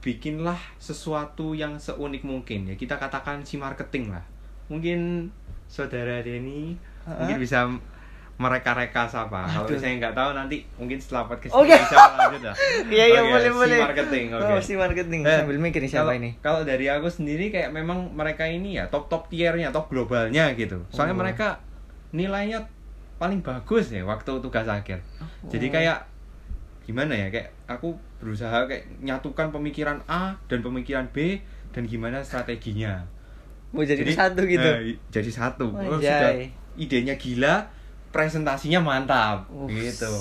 bikinlah 0.00 0.58
sesuatu 0.76 1.54
yang 1.54 1.78
seunik 1.78 2.20
mungkin 2.22 2.66
ya 2.66 2.74
kita 2.74 2.98
katakan 2.98 3.40
si 3.40 3.56
marketing 3.56 4.10
lah 4.10 4.26
mungkin 4.66 5.30
saudara 5.74 6.22
Denny 6.22 6.78
Ah. 7.02 7.20
mungkin 7.20 7.36
bisa 7.38 7.66
mereka-reka 8.34 9.06
siapa 9.06 9.44
kalau 9.44 9.70
saya 9.70 9.94
nggak 9.94 10.10
tahu 10.10 10.30
nanti 10.32 10.66
mungkin 10.74 10.96
setelah 10.96 11.28
podcast 11.28 11.54
ini 11.54 11.70
bisa 11.70 11.94
lanjut 11.94 12.42
lah 12.42 12.56
Iya 12.90 13.04
iya 13.08 13.20
boleh 13.22 13.44
si 13.44 13.54
boleh. 13.54 13.78
marketing 13.78 14.26
oke 14.32 14.42
Oh, 14.44 14.58
si 14.58 14.72
marketing 14.74 15.20
Eh, 15.22 15.36
sambil 15.36 15.58
mikir 15.60 15.80
siapa 15.84 16.08
kalau- 16.08 16.16
ini. 16.16 16.30
Kalau 16.40 16.60
dari 16.62 16.86
aku 16.88 17.06
sendiri 17.06 17.48
kayak 17.48 17.70
memang 17.70 18.10
mereka 18.10 18.42
ini 18.42 18.74
ya 18.74 18.88
top 18.88 19.06
top 19.06 19.28
tiernya, 19.28 19.70
top 19.70 19.86
globalnya 19.86 20.50
gitu. 20.54 20.82
Soalnya 20.88 21.12
Oh. 21.12 21.20
mereka 21.20 21.62
nilainya 22.10 22.66
paling 23.16 23.38
bagus 23.38 23.88
ya 23.88 24.02
waktu 24.02 24.32
tugas 24.40 24.66
akhir. 24.66 24.98
Jadi 25.44 25.66
Oh. 25.68 25.72
kayak 25.72 25.98
gimana 26.82 27.14
ya 27.14 27.28
kayak 27.28 27.54
aku 27.66 27.94
berusaha 28.18 28.66
kayak 28.66 28.82
nyatukan 28.98 29.48
pemikiran 29.50 30.02
A 30.04 30.34
dan 30.44 30.58
pemikiran 30.58 31.06
B 31.08 31.38
dan 31.70 31.84
gimana 31.84 32.18
strateginya. 32.20 33.06
Mau 33.74 33.82
jadi, 33.82 34.06
satu 34.06 34.46
gitu. 34.46 34.62
eh, 34.64 34.94
jadi 35.10 35.28
satu. 35.28 35.66
Oh, 35.68 35.98
sudah 35.98 36.30
idenya 36.74 37.14
gila, 37.14 37.66
presentasinya 38.08 38.78
mantap 38.78 39.50
Uff. 39.50 39.66
gitu. 39.68 40.14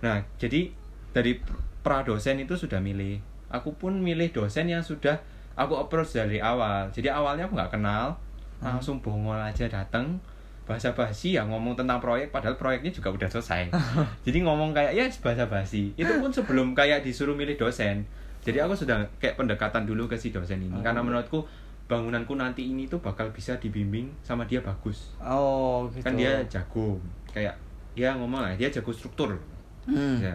Nah, 0.00 0.24
jadi 0.36 0.72
dari 1.12 1.36
pr- 1.36 1.60
pra 1.80 2.00
dosen 2.00 2.36
itu 2.38 2.56
sudah 2.56 2.80
milih. 2.80 3.20
Aku 3.48 3.72
pun 3.72 3.94
milih 3.94 4.32
dosen 4.32 4.66
yang 4.66 4.80
sudah 4.80 5.20
aku 5.52 5.76
approach 5.76 6.12
dari 6.12 6.40
awal. 6.40 6.88
Jadi 6.88 7.06
awalnya 7.06 7.44
aku 7.44 7.54
nggak 7.54 7.72
kenal, 7.72 8.16
Hmm. 8.56 8.72
langsung 8.72 8.98
bongol 8.98 9.36
aja 9.36 9.68
datang 9.68 10.16
bahasa 10.64 10.90
basi 10.90 11.36
ya 11.36 11.44
ngomong 11.44 11.76
tentang 11.76 12.00
proyek 12.00 12.32
padahal 12.32 12.56
proyeknya 12.56 12.90
juga 12.90 13.12
udah 13.12 13.28
selesai. 13.28 13.68
Jadi 14.26 14.38
ngomong 14.42 14.72
kayak 14.72 14.92
ya 14.92 15.04
bahasa 15.20 15.44
basi. 15.46 15.92
Itu 15.94 16.16
pun 16.16 16.32
sebelum 16.32 16.72
kayak 16.72 17.04
disuruh 17.04 17.36
milih 17.36 17.54
dosen. 17.54 18.08
Jadi 18.40 18.58
aku 18.58 18.72
sudah 18.72 19.04
kayak 19.18 19.36
pendekatan 19.36 19.84
dulu 19.84 20.06
ke 20.06 20.14
si 20.14 20.30
dosen 20.30 20.58
ini 20.58 20.72
Oh. 20.72 20.82
karena 20.82 21.00
menurutku 21.00 21.44
bangunanku 21.86 22.34
nanti 22.34 22.66
ini 22.66 22.86
tuh 22.86 22.98
bakal 22.98 23.30
bisa 23.30 23.54
dibimbing 23.56 24.10
sama 24.20 24.42
dia 24.42 24.58
bagus. 24.58 25.14
Oh, 25.18 25.86
gitu. 25.90 26.02
Kan 26.02 26.14
dia 26.14 26.42
jago 26.46 26.98
kayak 27.30 27.54
ya 27.94 28.12
ngomong 28.12 28.40
lah 28.40 28.52
dia 28.54 28.68
jago 28.68 28.90
struktur 28.90 29.38
Hmm. 29.86 30.18
ya 30.18 30.34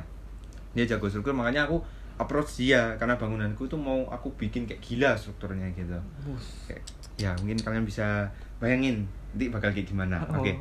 dia 0.71 0.87
jago 0.87 1.05
struktur 1.05 1.35
makanya 1.35 1.67
aku 1.67 1.83
approach 2.15 2.55
dia 2.57 2.95
karena 2.95 3.19
bangunanku 3.19 3.67
tuh 3.67 3.75
mau 3.75 4.07
aku 4.07 4.31
bikin 4.33 4.63
kayak 4.63 4.79
gila 4.79 5.11
strukturnya 5.11 5.67
gitu 5.75 5.97
Bus. 6.23 6.71
kayak 6.71 6.79
ya 7.19 7.35
mungkin 7.35 7.59
kalian 7.59 7.83
bisa 7.83 8.31
bayangin 8.57 9.03
nanti 9.33 9.51
bakal 9.51 9.75
kayak 9.75 9.91
gimana 9.91 10.23
Oh, 10.23 10.39
oke 10.39 10.55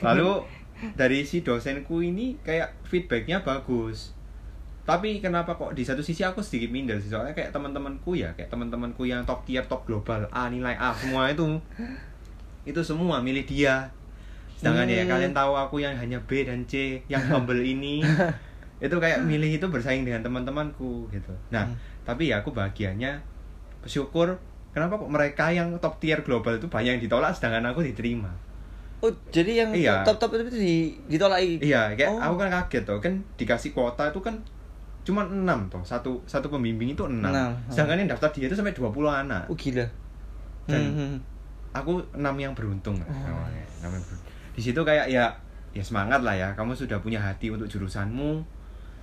lalu 0.00 0.30
dari 1.00 1.20
si 1.22 1.44
dosenku 1.44 2.00
ini 2.00 2.40
kayak 2.40 2.72
feedbacknya 2.88 3.44
bagus 3.44 4.16
tapi 4.90 5.08
kenapa 5.18 5.54
kok 5.54 5.70
di 5.70 5.82
satu 5.82 6.00
sisi 6.00 6.20
aku 6.20 6.42
sedikit 6.42 6.68
minder 6.68 6.98
sih 6.98 7.06
soalnya 7.06 7.30
kayak 7.30 7.50
teman-temanku 7.50 8.10
ya 8.12 8.34
kayak 8.34 8.48
teman-temanku 8.48 9.02
yang 9.04 9.22
top 9.22 9.42
tier 9.44 9.62
top 9.64 9.86
global 9.86 10.26
A 10.28 10.50
nilai 10.50 10.74
A 10.74 10.90
semua 10.92 11.30
itu 11.30 11.46
itu 12.62 12.80
semua 12.80 13.18
milih 13.18 13.44
dia 13.44 13.86
sedangkan 14.58 14.84
ya 14.86 15.02
Hmm. 15.02 15.10
kalian 15.10 15.32
tahu 15.32 15.52
aku 15.54 15.76
yang 15.78 15.94
hanya 15.94 16.18
B 16.20 16.42
dan 16.42 16.66
C 16.66 17.00
yang 17.06 17.22
humble 17.24 17.56
ini 17.56 18.02
itu 18.84 18.92
kayak 18.94 19.22
milih 19.22 19.56
itu 19.56 19.66
bersaing 19.66 20.02
dengan 20.02 20.20
teman-temanku 20.20 21.08
gitu 21.08 21.32
nah 21.48 21.64
Hmm. 21.64 21.76
tapi 22.02 22.28
ya 22.28 22.42
aku 22.42 22.50
bahagianya 22.50 23.22
bersyukur 23.80 24.36
kenapa 24.70 24.98
kok 24.98 25.08
mereka 25.08 25.48
yang 25.48 25.72
top 25.78 25.96
tier 25.96 26.20
global 26.20 26.54
itu 26.54 26.68
banyak 26.68 26.98
yang 26.98 27.02
ditolak 27.02 27.32
sedangkan 27.32 27.70
aku 27.70 27.80
diterima 27.80 28.28
Oh, 29.00 29.08
jadi 29.32 29.64
yang 29.64 29.70
Iya. 29.72 30.04
top-top 30.04 30.36
itu 30.36 30.52
di 30.52 30.76
ditolak 31.08 31.40
iya 31.40 31.88
kayak 31.96 32.12
Oh. 32.12 32.20
aku 32.20 32.34
kan 32.36 32.52
kaget 32.52 32.84
tuh 32.84 33.00
kan 33.00 33.14
dikasih 33.40 33.72
kuota 33.72 34.12
itu 34.12 34.20
kan 34.20 34.36
cuma 35.02 35.24
6 35.24 35.40
tuh 35.66 35.82
satu 35.82 36.10
satu 36.24 36.46
pembimbing 36.46 36.92
itu 36.92 37.02
6 37.02 37.24
Enam, 37.24 37.50
sedangkan 37.66 37.96
yang 37.98 38.10
daftar 38.10 38.28
dia 38.30 38.44
itu 38.44 38.54
sampai 38.54 38.72
20 38.72 38.90
anak 39.08 39.44
Oh, 39.44 39.54
gila. 39.54 39.86
Dan- 40.64 40.86
Hmm, 40.86 40.94
hmm. 40.94 41.16
aku 41.72 41.92
6 42.12 42.36
yang 42.36 42.52
beruntung 42.52 42.94
Oh. 42.96 43.08
namanya, 43.08 43.64
enam 43.78 43.90
yang 43.90 44.02
beruntung. 44.02 44.28
di 44.50 44.60
situ 44.60 44.80
kayak 44.80 45.06
ya 45.06 45.30
ya 45.70 45.80
semangat 45.80 46.20
lah 46.20 46.32
ya 46.32 46.48
kamu 46.52 46.74
sudah 46.74 46.98
punya 46.98 47.16
hati 47.16 47.48
untuk 47.48 47.64
jurusanmu 47.64 48.42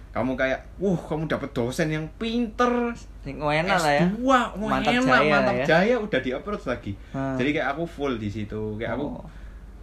kamu 0.09 0.31
kayak 0.35 0.59
wah 0.77 0.97
kamu 0.97 1.25
dapat 1.25 1.49
dosen 1.51 1.87
yang 1.87 2.05
pinter 2.17 2.91
Sing 3.21 3.37
enak 3.37 3.77
lah 3.77 3.93
ya. 3.93 4.03
S2, 4.03 4.19
wah 4.19 4.45
Mantap 4.53 4.91
enak, 4.91 5.03
jaya 5.03 5.31
mantap 5.31 5.55
ya. 5.55 5.65
jaya 5.65 5.95
udah 5.95 6.19
di 6.19 6.31
approach 6.31 6.65
lagi 6.65 6.93
Hmm. 7.09 7.35
jadi 7.35 7.49
kayak 7.53 7.67
aku 7.73 7.83
full 7.85 8.13
di 8.15 8.27
situ 8.27 8.75
kayak 8.75 8.93
aku 8.93 9.05
Oh. 9.07 9.23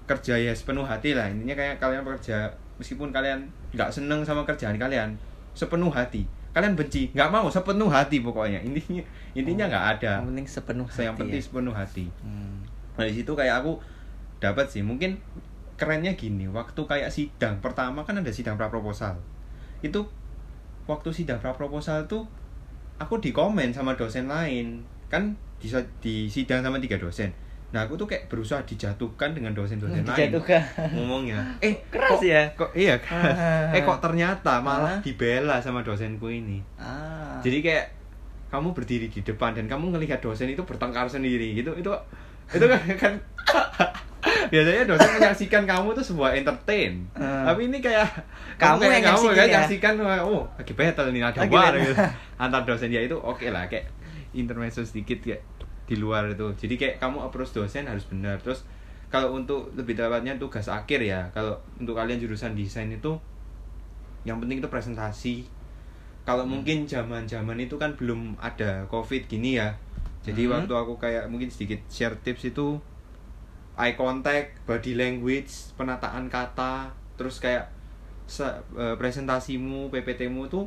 kerja 0.04 0.34
ya 0.36 0.52
sepenuh 0.52 0.82
hati 0.82 1.12
lah 1.12 1.26
intinya 1.26 1.54
kayak 1.54 1.78
kalian 1.78 2.02
bekerja 2.02 2.46
meskipun 2.76 3.08
kalian 3.08 3.44
nggak 3.72 3.88
seneng 3.88 4.20
sama 4.20 4.42
kerjaan 4.42 4.76
kalian 4.76 5.16
sepenuh 5.54 5.90
hati. 5.90 6.26
Kalian 6.54 6.74
benci 6.78 7.10
nggak 7.14 7.30
mau 7.30 7.46
sepenuh 7.50 7.90
hati 7.90 8.22
pokoknya. 8.22 8.60
Intinya 8.62 9.02
intinya 9.38 9.64
nggak 9.70 9.86
ada. 9.98 10.12
Yang 10.20 10.26
penting 10.30 10.46
sepenuh 10.46 10.86
yang 10.86 11.14
hati 11.14 11.20
penting 11.22 11.40
ya. 11.40 11.46
sepenuh 11.46 11.74
hati. 11.74 12.06
Hmm. 12.22 12.54
nah 12.94 13.02
di 13.02 13.10
situ 13.10 13.34
kayak 13.34 13.58
aku 13.58 13.82
dapat 14.38 14.70
sih 14.70 14.86
mungkin 14.86 15.18
kerennya 15.74 16.14
gini 16.14 16.46
waktu 16.46 16.78
kayak 16.78 17.10
sidang 17.10 17.58
pertama 17.58 18.06
kan 18.06 18.14
ada 18.14 18.30
sidang 18.30 18.54
pra 18.54 18.70
proposal 18.70 19.18
itu 19.82 20.06
waktu 20.86 21.10
sidang 21.10 21.42
pra 21.42 21.50
proposal 21.58 22.06
tuh 22.06 22.22
aku 23.02 23.18
dikomen 23.18 23.74
sama 23.74 23.98
dosen 23.98 24.30
lain. 24.30 24.86
Kan 25.10 25.34
di, 25.58 25.70
di 25.98 26.14
sidang 26.30 26.62
sama 26.62 26.78
tiga 26.78 26.98
dosen 26.98 27.34
nah 27.74 27.82
aku 27.82 27.98
tuh 27.98 28.06
kayak 28.06 28.30
berusaha 28.30 28.62
dijatuhkan 28.62 29.34
dengan 29.34 29.50
dosen-dosen 29.50 30.00
lain 30.00 30.14
Dijatuhkan. 30.30 30.62
ngomongnya 30.94 31.42
eh 31.58 31.82
Keras 31.84 32.14
kok, 32.14 32.22
ya? 32.22 32.42
kok 32.54 32.70
iya 32.72 32.94
Ah. 33.04 33.74
eh 33.74 33.82
kok 33.82 33.98
ternyata 33.98 34.62
malah 34.62 34.94
Ah. 34.94 35.02
dibela 35.02 35.58
sama 35.58 35.82
dosenku 35.82 36.30
ini 36.30 36.62
Ah. 36.76 37.42
jadi 37.42 37.58
kayak 37.60 37.86
kamu 38.48 38.70
berdiri 38.70 39.06
di 39.08 39.20
depan 39.20 39.50
dan 39.52 39.66
kamu 39.66 39.90
ngelihat 39.90 40.22
dosen 40.22 40.46
itu 40.46 40.62
bertengkar 40.62 41.04
sendiri 41.04 41.50
gitu 41.52 41.74
itu 41.74 41.90
itu 42.48 42.62
kan, 42.62 42.78
kan 42.94 43.12
biasanya 44.44 44.86
dosen 44.86 45.10
menyaksikan 45.12 45.62
kamu 45.64 45.88
tuh 45.92 46.04
sebuah 46.04 46.30
entertain 46.32 47.10
Hmm. 47.10 47.42
tapi 47.44 47.66
ini 47.66 47.78
kayak 47.80 48.06
Kamu 48.54 48.78
kayak 48.80 48.94
yang 48.94 49.04
kamu 49.10 49.26
kan 49.28 49.34
ya? 49.40 49.54
nyaksikan 49.58 49.92
oh 50.22 50.46
lagi 50.54 50.72
battle 50.72 51.10
nih 51.10 51.22
ada 51.24 51.42
war 51.44 51.74
gitu 51.74 51.94
antar 52.36 52.62
dosen 52.62 52.88
ya 52.88 53.02
itu 53.02 53.16
oke 53.16 53.42
lah 53.48 53.66
kayak 53.66 53.90
intermezzo 54.30 54.80
sedikit 54.80 55.18
kayak 55.18 55.42
di 55.84 55.96
luar 56.00 56.32
itu. 56.32 56.48
Jadi 56.56 56.74
kayak 56.80 56.96
kamu 57.00 57.20
approach 57.28 57.52
dosen 57.52 57.84
harus 57.84 58.04
benar. 58.08 58.40
Terus 58.40 58.64
kalau 59.12 59.36
untuk 59.36 59.70
lebih 59.78 59.94
tepatnya 59.94 60.34
tugas 60.40 60.66
akhir 60.66 60.98
ya 61.04 61.30
kalau 61.30 61.54
untuk 61.78 61.94
kalian 61.94 62.18
jurusan 62.18 62.56
desain 62.58 62.90
itu 62.90 63.14
yang 64.24 64.40
penting 64.40 64.58
itu 64.58 64.68
presentasi. 64.72 65.44
Kalau 66.24 66.48
Hmm. 66.48 66.58
mungkin 66.58 66.88
zaman 66.88 67.28
zaman 67.28 67.60
itu 67.60 67.76
kan 67.76 67.92
belum 67.94 68.40
ada 68.40 68.88
covid 68.88 69.28
gini 69.28 69.60
ya. 69.60 69.76
Jadi 70.24 70.48
Hmm. 70.48 70.56
waktu 70.56 70.72
aku 70.72 70.96
kayak 70.96 71.28
mungkin 71.28 71.52
sedikit 71.52 71.84
share 71.92 72.16
tips 72.24 72.48
itu 72.48 72.80
eye 73.76 73.92
contact 73.92 74.56
body 74.64 74.96
language 74.96 75.74
penataan 75.76 76.32
kata 76.32 76.94
terus 77.20 77.38
kayak 77.38 77.68
se- 78.24 78.56
eh, 78.80 78.96
presentasimu 78.96 79.92
pptmu 79.92 80.48
tuh 80.48 80.64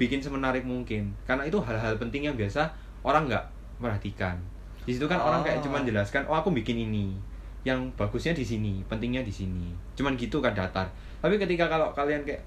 bikin 0.00 0.24
semenarik 0.24 0.64
mungkin. 0.64 1.12
Karena 1.28 1.44
itu 1.44 1.60
hal-hal 1.60 2.00
penting 2.00 2.24
yang 2.32 2.36
biasa 2.38 2.72
orang 3.04 3.28
nggak 3.28 3.44
perhatikan 3.78 4.34
di 4.82 4.92
situ 4.92 5.04
kan 5.04 5.16
orang 5.16 5.40
kayak 5.40 5.60
Oh. 5.60 5.68
cuman 5.68 5.84
jelaskan 5.84 6.24
oh 6.24 6.34
aku 6.34 6.48
bikin 6.50 6.80
ini. 6.80 7.12
Yang 7.60 7.92
bagusnya 7.92 8.32
di 8.32 8.40
sini 8.40 8.80
pentingnya 8.84 9.20
di 9.20 9.28
sini. 9.28 9.68
Cuman 9.92 10.16
gitu 10.16 10.40
kan 10.40 10.56
datar. 10.56 10.88
Tapi 11.20 11.36
ketika 11.36 11.68
kalau 11.68 11.92
kalian 11.92 12.24
kayak 12.24 12.40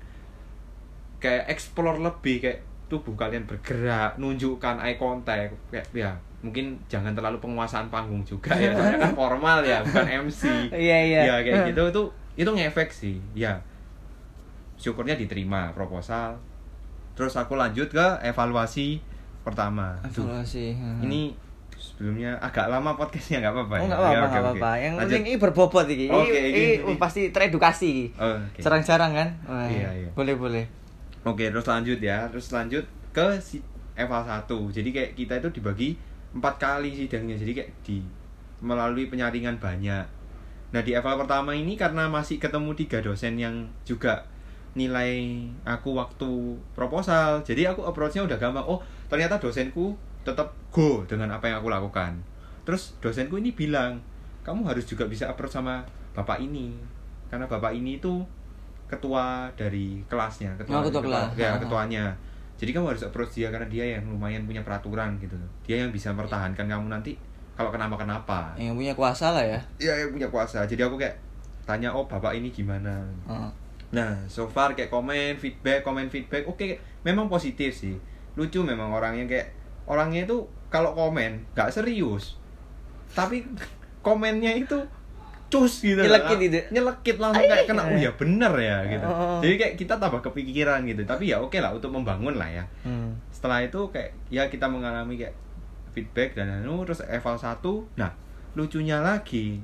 kayak 1.22 1.46
explore 1.48 2.02
lebih 2.02 2.42
kayak 2.42 2.60
tubuh 2.90 3.14
kalian 3.14 3.46
bergerak 3.46 4.18
nunjukkan 4.18 4.82
eye 4.82 4.98
contact 4.98 5.54
kayak 5.70 5.86
ya 5.94 6.12
mungkin 6.42 6.76
jangan 6.90 7.14
terlalu 7.14 7.38
penguasaan 7.38 7.88
panggung 7.88 8.26
juga 8.26 8.52
ya 8.52 8.74
soalnya 8.74 8.98
kan 9.00 9.14
formal 9.22 9.62
ya 9.62 9.86
bukan 9.86 10.08
MC 10.26 10.42
Iya, 10.74 10.98
iya. 11.06 11.22
ya 11.24 11.36
kayak 11.46 11.62
gitu 11.70 11.84
itu 11.88 12.02
itu 12.36 12.50
ngefek 12.50 12.90
sih 12.90 13.22
ya. 13.32 13.62
Syukurnya 14.76 15.14
diterima 15.14 15.70
proposal. 15.72 16.42
Terus 17.14 17.38
aku 17.38 17.54
lanjut 17.54 17.86
ke 17.88 18.08
evaluasi 18.26 18.98
pertama 19.42 19.98
Evaluasi. 20.04 20.74
Hmm. 20.74 21.02
ini 21.02 21.34
sebelumnya 21.74 22.38
agak 22.38 22.68
lama 22.68 22.94
podcastnya 22.94 23.42
nggak 23.42 23.54
apa-apa 23.54 23.74
Oh, 23.74 23.80
ya? 23.80 23.82
Ya, 23.82 23.90
apa-apa, 23.92 24.06
enggak 24.06 24.30
oke. 24.30 24.38
apa-apa. 24.54 24.72
Yang 24.78 24.94
penting 25.00 25.24
ini 25.24 25.38
berbobot. 25.38 25.86
Ini, 25.88 26.06
Oke, 26.08 26.38
ini, 26.40 26.62
ini- 26.78 26.96
pasti 26.96 27.22
teredukasi. 27.30 28.14
Oh, 28.16 28.38
oke. 28.38 28.60
Jarang-jarang 28.60 29.12
kan? 29.12 29.30
Wah, 29.44 29.66
Iya, 29.66 29.90
iya. 29.96 30.10
Boleh, 30.12 30.36
boleh. 30.36 30.66
Oke, 31.24 31.50
terus 31.50 31.66
lanjut 31.66 31.98
ya. 31.98 32.30
Terus 32.30 32.48
lanjut 32.50 32.86
ke 33.12 33.28
si 33.40 33.58
eval 33.94 34.22
1. 34.22 34.46
Jadi 34.70 34.90
kayak 34.90 35.12
kita 35.16 35.34
itu 35.38 35.50
dibagi 35.52 35.90
empat 36.32 36.56
kali 36.58 36.94
sidangnya. 36.96 37.34
Jadi 37.34 37.52
kayak 37.52 37.72
di 37.82 37.98
melalui 38.60 39.06
penyaringan 39.06 39.58
banyak. 39.58 40.06
Nah, 40.72 40.82
di 40.82 40.94
eval 40.94 41.18
pertama 41.18 41.52
ini 41.52 41.74
karena 41.76 42.06
masih 42.08 42.38
ketemu 42.38 42.72
tiga 42.76 43.02
dosen 43.02 43.36
yang 43.36 43.54
juga 43.82 44.22
nilai 44.72 45.18
aku 45.62 45.92
waktu 45.92 46.30
proposal. 46.72 47.42
Jadi 47.42 47.66
aku 47.66 47.84
approach-nya 47.84 48.24
udah 48.24 48.38
gampang. 48.38 48.64
Oh, 48.64 48.80
ternyata 49.12 49.36
dosenku 49.36 49.92
tetap 50.24 50.56
go 50.72 51.04
dengan 51.04 51.28
apa 51.36 51.52
yang 51.52 51.60
aku 51.60 51.68
lakukan. 51.68 52.16
Terus 52.64 52.96
dosenku 53.04 53.36
ini 53.36 53.52
bilang, 53.52 54.00
"Kamu 54.48 54.64
harus 54.64 54.88
juga 54.88 55.04
bisa 55.06 55.28
approach 55.28 55.52
sama 55.52 55.84
bapak 56.16 56.40
ini." 56.40 56.72
Karena 57.28 57.44
bapak 57.44 57.76
ini 57.76 58.00
itu 58.00 58.24
ketua 58.88 59.52
dari 59.56 60.04
kelasnya, 60.08 60.56
ketua, 60.56 60.80
Oh, 60.80 60.84
ketua 60.84 61.04
kelas. 61.04 61.32
ya 61.36 61.60
ketuanya. 61.60 62.16
Jadi 62.56 62.72
kamu 62.72 62.94
harus 62.94 63.04
approach 63.04 63.34
dia 63.36 63.50
karena 63.50 63.66
dia 63.66 63.98
yang 63.98 64.06
lumayan 64.06 64.46
punya 64.46 64.62
peraturan 64.62 65.18
gitu. 65.18 65.34
Dia 65.66 65.82
yang 65.82 65.90
bisa 65.90 66.14
mempertahankan 66.14 66.70
kamu 66.70 66.88
nanti 66.88 67.18
kalau 67.58 67.74
kenapa-kenapa. 67.74 68.54
Yang 68.56 68.76
punya 68.78 68.94
kuasa 68.94 69.34
lah 69.34 69.44
ya. 69.44 69.60
Iya, 69.82 70.06
yang 70.06 70.12
punya 70.14 70.30
kuasa. 70.30 70.64
Jadi 70.64 70.80
aku 70.86 70.96
kayak 70.96 71.18
tanya 71.66 71.90
oh 71.90 72.06
bapak 72.06 72.38
ini 72.38 72.52
gimana 72.52 73.02
Oh. 73.26 73.50
Nah, 73.92 74.16
so 74.28 74.48
far 74.48 74.72
kayak 74.72 74.88
komen, 74.88 75.36
feedback, 75.36 75.84
komen 75.84 76.08
feedback, 76.08 76.48
oke 76.48 76.64
memang 77.04 77.28
positif 77.28 77.76
sih. 77.76 77.98
Lucu 78.36 78.64
memang 78.64 78.92
orangnya 78.92 79.28
kayak 79.28 79.48
orangnya 79.88 80.24
itu 80.24 80.48
kalau 80.72 80.96
komen 80.96 81.44
nggak 81.56 81.70
serius. 81.72 82.40
Tapi 83.12 83.44
komennya 84.02 84.56
itu 84.56 84.78
cus 85.52 85.84
gitu. 85.84 86.00
Nyelekit 86.00 86.38
gitu. 86.40 86.58
Nyelekit 86.72 87.18
langsung 87.20 87.44
kayak 87.44 87.68
kena 87.68 87.84
oh 87.84 87.98
ya 88.00 88.12
bener 88.16 88.54
ya 88.56 88.78
gitu. 88.88 89.08
Oh. 89.08 89.44
Jadi 89.44 89.56
kayak 89.60 89.74
kita 89.76 89.94
tambah 90.00 90.24
kepikiran 90.24 90.88
gitu. 90.88 91.04
Tapi 91.04 91.30
ya 91.30 91.44
oke 91.44 91.60
lah 91.60 91.76
untuk 91.76 91.92
membangun 91.92 92.40
lah 92.40 92.48
ya. 92.48 92.64
Hmm. 92.88 93.20
Setelah 93.36 93.68
itu 93.68 93.92
kayak 93.92 94.16
ya 94.32 94.48
kita 94.48 94.72
mengalami 94.72 95.20
kayak 95.20 95.36
feedback 95.92 96.40
dan 96.40 96.64
anu 96.64 96.88
terus 96.88 97.04
eval 97.04 97.36
1. 97.36 97.60
Nah, 98.00 98.16
lucunya 98.56 99.04
lagi 99.04 99.60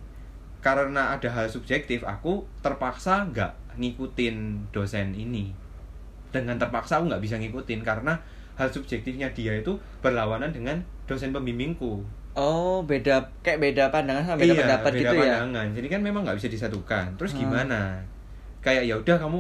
karena 0.60 1.16
ada 1.16 1.30
hal 1.32 1.48
subjektif 1.48 2.04
aku 2.04 2.44
terpaksa 2.60 3.24
nggak 3.32 3.80
ngikutin 3.80 4.68
dosen 4.74 5.16
ini 5.16 5.54
dengan 6.34 6.60
terpaksa 6.60 7.00
aku 7.00 7.08
nggak 7.08 7.24
bisa 7.24 7.40
ngikutin 7.40 7.88
karena 7.88 8.20
hal 8.58 8.68
subjektifnya 8.68 9.30
dia 9.32 9.54
itu 9.56 9.78
berlawanan 10.02 10.50
dengan 10.50 10.78
dosen 11.06 11.30
pembimbingku. 11.30 12.02
Oh, 12.34 12.82
beda 12.82 13.22
kayak 13.42 13.58
beda 13.58 13.90
pandangan 13.90 14.22
sama 14.24 14.38
beda 14.38 14.54
pendapat 14.56 14.92
beda 14.94 15.02
gitu 15.02 15.16
ya. 15.16 15.22
pandangan. 15.42 15.68
Jadi 15.74 15.88
kan 15.88 16.02
memang 16.02 16.22
nggak 16.22 16.38
bisa 16.38 16.50
disatukan. 16.50 17.06
Terus 17.18 17.34
Hmm. 17.34 17.42
gimana? 17.46 17.82
Kayak 18.62 18.84
ya 18.86 18.96
udah 18.98 19.18
kamu 19.18 19.40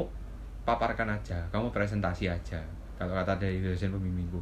paparkan 0.64 1.08
aja 1.10 1.40
kamu 1.48 1.72
presentasi 1.72 2.28
aja 2.28 2.60
kalau 3.00 3.14
kata 3.14 3.38
dari 3.38 3.62
dosen 3.62 3.90
pembimbingku. 3.90 4.42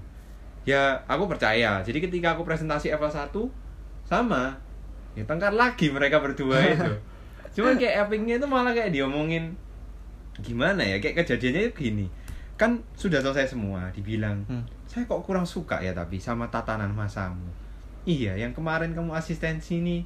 Ya 0.64 1.04
aku 1.06 1.28
percaya. 1.28 1.84
Jadi 1.84 2.00
ketika 2.00 2.36
aku 2.36 2.44
presentasi 2.44 2.92
level 2.92 3.12
1 3.12 3.52
sama. 4.04 4.56
Ya 5.16 5.24
tengkar 5.24 5.52
lagi 5.52 5.88
mereka 5.88 6.20
berdua 6.20 6.60
itu. 6.76 6.92
Cuman 7.56 7.76
kayak 7.76 8.08
epicnya 8.08 8.36
itu 8.36 8.48
malah 8.48 8.76
kayak 8.76 8.92
diomongin 8.92 9.56
gimana 10.40 10.84
ya? 10.84 11.00
Kayak 11.00 11.24
kejadiannya 11.24 11.62
itu 11.68 11.74
gini 11.76 12.08
kan 12.56 12.80
sudah 12.96 13.20
selesai 13.20 13.52
semua 13.52 13.92
dibilang. 13.92 14.44
Hmm. 14.48 14.64
saya 14.86 15.04
kok 15.04 15.22
kurang 15.22 15.44
suka 15.44 15.82
ya 15.82 15.92
tapi 15.92 16.16
sama 16.16 16.48
tatanan 16.48 16.88
masamu. 16.90 17.44
Iya 18.06 18.38
yang 18.38 18.54
kemarin 18.54 18.96
kamu 18.96 19.12
asistensi 19.12 19.82
nih 19.82 20.02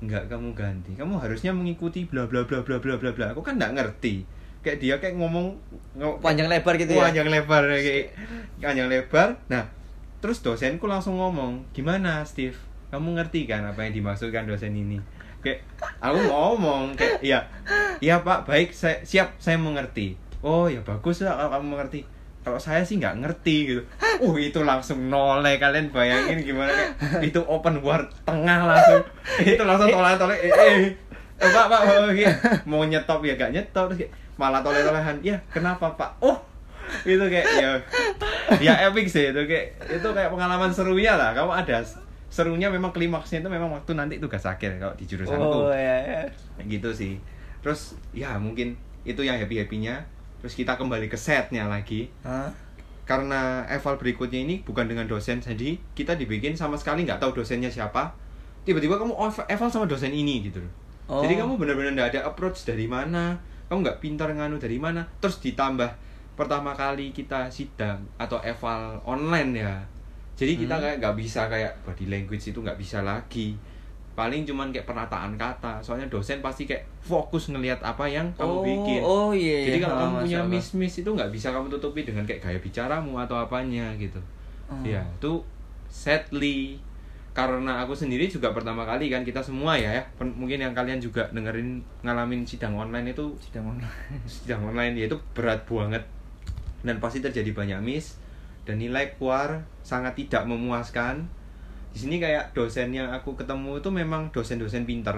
nggak 0.00 0.30
kamu 0.30 0.56
ganti. 0.56 0.96
Kamu 0.96 1.20
harusnya 1.20 1.52
mengikuti 1.52 2.06
bla 2.06 2.24
bla 2.24 2.42
bla 2.42 2.64
bla 2.64 2.80
bla 2.80 2.96
bla 2.96 3.10
bla. 3.12 3.26
Aku 3.30 3.44
kan 3.44 3.60
nggak 3.60 3.76
ngerti. 3.76 4.24
Kayak 4.62 4.78
dia 4.78 4.94
kayak 4.96 5.18
ngomong 5.18 5.52
ngo- 5.94 6.22
Panjang 6.22 6.48
lebar 6.48 6.78
gitu 6.78 6.94
ya. 6.94 7.10
panjang 7.10 7.28
lebar 7.28 7.66
kayak 7.68 8.14
panjang 8.56 8.88
lebar. 8.88 9.36
Nah 9.50 9.68
terus 10.22 10.40
dosenku 10.40 10.86
langsung 10.86 11.18
ngomong 11.18 11.66
gimana 11.70 12.22
Steve? 12.24 12.56
Kamu 12.88 13.18
ngerti 13.18 13.44
kan 13.44 13.66
apa 13.66 13.84
yang 13.84 13.92
dimaksudkan 13.92 14.46
dosen 14.46 14.72
ini? 14.72 14.96
Kayak 15.42 15.66
aku 15.98 16.24
ngomong 16.24 16.94
kayak 16.94 17.20
iya. 17.20 17.42
Iya 17.98 18.22
pak. 18.22 18.46
Baik. 18.46 18.70
Saya 18.70 19.02
siap. 19.02 19.36
Saya 19.36 19.58
mengerti 19.58 20.14
oh 20.42 20.66
ya 20.68 20.82
bagus 20.82 21.22
lah 21.24 21.38
kalau 21.38 21.50
kamu 21.58 21.66
mengerti. 21.78 22.00
Kalau 22.42 22.58
saya 22.58 22.82
sih 22.82 22.98
nggak 22.98 23.22
ngerti 23.22 23.56
gitu. 23.70 23.82
Uh 24.18 24.34
itu 24.34 24.66
langsung 24.66 25.06
noleh 25.06 25.62
kalian 25.62 25.94
bayangin 25.94 26.42
gimana 26.42 26.74
kayak 26.74 27.30
itu 27.30 27.38
open 27.46 27.78
war 27.86 28.02
tengah 28.26 28.66
langsung. 28.66 29.02
Itu 29.46 29.62
langsung 29.62 29.94
tolak 29.94 30.18
tolak 30.18 30.38
eh, 30.42 30.50
eh. 30.50 30.90
Eh, 31.42 31.50
pak 31.50 31.66
pak 31.66 31.80
pak, 31.82 32.14
kayak, 32.14 32.34
mau 32.70 32.86
nyetop 32.86 33.18
ya 33.26 33.34
gak 33.34 33.50
nyetop 33.50 33.90
terus 33.90 34.06
kayak, 34.06 34.12
malah 34.38 34.62
toleh 34.62 34.78
tolehan 34.86 35.18
ya 35.26 35.34
kenapa 35.50 35.90
pak? 35.98 36.14
Oh 36.22 36.38
itu 37.02 37.24
kayak 37.24 37.46
ya 37.58 37.70
ya 38.58 38.72
epic 38.90 39.10
sih 39.10 39.30
itu 39.30 39.42
kayak 39.50 39.78
itu 39.90 40.08
kayak 40.12 40.30
pengalaman 40.30 40.70
serunya 40.70 41.18
lah. 41.18 41.34
Kamu 41.34 41.50
ada 41.50 41.82
serunya 42.32 42.70
memang 42.70 42.94
klimaksnya 42.94 43.42
itu 43.42 43.50
memang 43.50 43.70
waktu 43.74 43.92
nanti 43.94 44.22
tugas 44.22 44.46
akhir 44.46 44.78
kalau 44.78 44.94
di 44.94 45.04
jurusanku 45.04 45.68
Oh, 45.68 45.74
ya, 45.74 45.96
ya. 46.00 46.22
Gitu 46.62 46.90
sih. 46.94 47.18
Terus 47.62 47.98
ya 48.14 48.38
mungkin 48.38 48.78
itu 49.02 49.22
yang 49.26 49.38
happy 49.38 49.62
happynya 49.62 50.06
terus 50.42 50.52
kita 50.52 50.74
kembali 50.74 51.06
ke 51.06 51.14
setnya 51.14 51.64
lagi 51.64 52.10
Hah? 52.20 52.50
karena 53.02 53.62
eval 53.66 53.94
berikutnya 53.94 54.38
ini 54.38 54.60
bukan 54.60 54.84
dengan 54.84 55.06
dosen 55.06 55.38
jadi 55.38 55.74
kita 55.92 56.14
dibikin 56.14 56.52
sama 56.52 56.74
sekali 56.74 57.02
nggak 57.02 57.18
tahu 57.18 57.34
dosennya 57.36 57.66
siapa 57.66 58.14
tiba-tiba 58.62 58.94
kamu 58.94 59.10
ev- 59.12 59.46
eval 59.48 59.68
sama 59.68 59.86
dosen 59.86 60.10
ini 60.10 60.42
gitu 60.42 60.58
loh 60.58 60.72
Oh. 61.02 61.18
jadi 61.18 61.34
kamu 61.36 61.58
benar-benar 61.58 61.92
nggak 61.92 62.10
ada 62.14 62.20
approach 62.24 62.62
dari 62.62 62.86
mana 62.86 63.34
kamu 63.66 63.82
nggak 63.82 63.98
pintar 63.98 64.30
nganu 64.30 64.54
dari 64.56 64.78
mana 64.78 65.02
terus 65.18 65.38
ditambah 65.38 65.90
pertama 66.32 66.72
kali 66.72 67.10
kita 67.10 67.50
sidang 67.50 67.98
atau 68.16 68.38
eval 68.38 69.02
online 69.02 69.50
ya 69.56 69.74
jadi 70.32 70.54
kita 70.54 70.74
Hmm. 70.74 70.80
kayak 70.80 70.96
nggak 70.98 71.16
bisa 71.18 71.50
kayak 71.50 71.74
body 71.82 72.06
language 72.06 72.44
itu 72.44 72.56
nggak 72.56 72.78
bisa 72.78 73.02
lagi 73.02 73.58
paling 74.12 74.44
cuman 74.44 74.68
kayak 74.68 74.84
penataan 74.84 75.34
kata 75.34 75.80
soalnya 75.80 76.04
dosen 76.06 76.38
pasti 76.38 76.64
kayak 76.64 76.84
fokus 76.98 77.48
ngelihat 77.48 77.80
apa 77.80 78.04
yang 78.04 78.28
kamu 78.34 78.48
oh, 78.50 78.60
bikin 78.60 79.00
Oh 79.00 79.30
iya 79.32 79.56
iya. 79.58 79.66
jadi 79.72 79.78
kalau 79.82 79.94
Ah, 79.94 80.00
kamu 80.02 80.14
punya 80.22 80.38
Allah. 80.38 80.52
miss-miss 80.52 80.94
itu 80.98 81.08
nggak 81.08 81.30
bisa 81.30 81.48
kamu 81.48 81.66
tutupi 81.68 82.02
dengan 82.02 82.22
kayak 82.22 82.40
gaya 82.40 82.58
bicaramu 82.58 83.16
atau 83.16 83.36
apanya 83.36 83.88
gitu. 83.96 84.20
Oh. 84.68 84.76
Ya, 84.82 85.00
itu 85.00 85.40
sadly 85.88 86.76
karena 87.32 87.80
aku 87.80 87.92
sendiri 87.92 88.28
juga 88.28 88.52
pertama 88.52 88.84
kali 88.84 89.08
kan 89.08 89.24
kita 89.24 89.40
semua 89.40 89.72
ya 89.72 89.88
ya 89.88 90.04
mungkin 90.20 90.60
yang 90.60 90.76
kalian 90.76 91.00
juga 91.00 91.24
dengerin 91.32 91.80
ngalamin 92.02 92.44
sidang 92.44 92.76
online 92.76 93.08
itu 93.08 93.24
Sidang 93.40 93.64
online. 93.66 93.88
sidang 94.28 94.60
online 94.62 94.92
ya 94.94 95.08
itu 95.08 95.16
berat 95.32 95.64
banget 95.64 96.04
dan 96.82 97.00
pasti 97.00 97.24
terjadi 97.24 97.48
banyak 97.50 97.80
miss 97.80 98.20
dan 98.64 98.76
nilai 98.76 99.16
keluar 99.16 99.64
sangat 99.80 100.12
tidak 100.14 100.44
memuaskan 100.44 101.24
di 101.92 101.98
sini 102.00 102.16
kayak 102.16 102.56
dosen 102.56 102.88
yang 102.88 103.08
aku 103.08 103.36
ketemu 103.36 103.76
itu 103.76 103.88
memang 103.88 104.32
dosen-dosen 104.32 104.82
pinter 104.82 105.12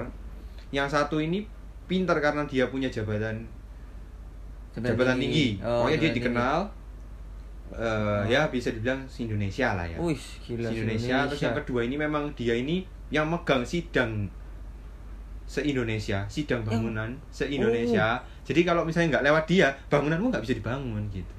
yang 0.68 0.90
satu 0.90 1.22
ini 1.22 1.46
pinter 1.86 2.18
karena 2.18 2.42
dia 2.44 2.66
punya 2.66 2.90
jabatan 2.90 3.46
jabatan 4.74 5.16
tinggi, 5.16 5.62
Oh, 5.62 5.86
pokoknya 5.86 5.98
dia 6.02 6.10
jabatan 6.10 6.10
tinggi. 6.10 6.18
dikenal 6.18 6.58
eh, 7.74 8.22
ya 8.26 8.40
bisa 8.50 8.68
dibilang 8.70 9.00
si 9.06 9.24
Indonesia 9.24 9.78
lah 9.78 9.86
ya. 9.86 9.96
Wih, 9.96 10.18
gila. 10.42 10.66
si 10.66 10.82
Indonesia. 10.82 11.16
terus 11.30 11.42
yang 11.42 11.54
kedua 11.54 11.80
ini 11.86 11.94
memang 11.94 12.26
dia 12.34 12.54
ini 12.54 12.82
yang 13.08 13.30
megang 13.30 13.62
sidang 13.62 14.26
se 15.44 15.60
Indonesia 15.60 16.24
sidang 16.26 16.64
bangunan 16.64 17.12
se 17.28 17.44
Indonesia 17.46 18.16
jadi 18.42 18.60
kalau 18.64 18.82
misalnya 18.82 19.20
nggak 19.20 19.24
lewat 19.28 19.44
dia 19.44 19.68
bangunanmu 19.92 20.32
nggak 20.32 20.40
bisa 20.40 20.56
dibangun 20.56 21.04
gitu 21.12 21.36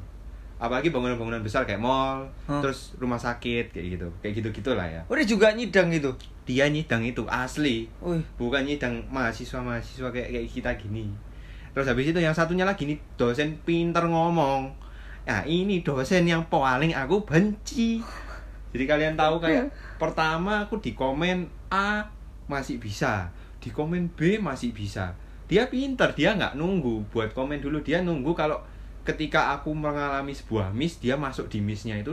apalagi 0.56 0.88
bangunan-bangunan 0.88 1.44
besar 1.44 1.68
kayak 1.68 1.84
mall 1.84 2.32
Hah? 2.48 2.64
terus 2.64 2.96
rumah 2.96 3.20
sakit 3.20 3.76
kayak 3.76 3.88
gitu. 4.00 4.08
Kayak 4.24 4.34
gitu 4.40 4.50
gitulah 4.62 4.88
ya. 4.88 5.02
Oh, 5.12 5.16
dia 5.16 5.28
juga 5.28 5.52
nyidang 5.52 5.92
gitu. 5.92 6.16
dia 6.46 6.70
nyidang 6.70 7.02
itu 7.02 7.26
asli. 7.26 7.90
Wih. 8.00 8.22
bukan 8.38 8.64
nyidang 8.64 9.02
mahasiswa 9.10 9.60
mahasiswa 9.60 10.10
kayak 10.14 10.30
kayak 10.32 10.48
kita 10.48 10.72
gini. 10.80 11.12
Terus 11.76 11.92
habis 11.92 12.08
itu 12.08 12.20
yang 12.24 12.32
satunya 12.32 12.64
lagi 12.64 12.88
nih 12.88 12.96
dosen 13.20 13.60
pinter 13.68 14.08
ngomong. 14.08 14.72
Nah 15.26 15.42
ini 15.44 15.84
dosen 15.84 16.24
yang 16.24 16.48
paling 16.48 16.96
aku 16.96 17.28
benci. 17.28 18.00
Jadi 18.72 18.84
kalian 18.88 19.20
tahu 19.20 19.44
kayak 19.44 19.74
pertama 20.02 20.64
aku 20.64 20.80
di 20.80 20.96
komen 20.96 21.52
A 21.74 22.08
masih 22.48 22.80
bisa. 22.80 23.34
Di 23.60 23.74
komen 23.74 24.14
B 24.14 24.40
masih 24.40 24.72
bisa. 24.72 25.18
Dia 25.52 25.68
pinter 25.68 26.16
dia 26.16 26.38
nggak 26.38 26.56
nunggu. 26.56 27.12
Buat 27.12 27.36
komen 27.36 27.60
dulu 27.60 27.82
dia 27.84 28.00
nunggu 28.06 28.32
kalau 28.38 28.62
ketika 29.06 29.54
aku 29.54 29.70
mengalami 29.72 30.34
sebuah 30.34 30.70
miss 30.70 30.98
dia 30.98 31.14
masuk 31.16 31.46
di 31.46 31.62
missnya 31.62 31.96
itu 31.96 32.12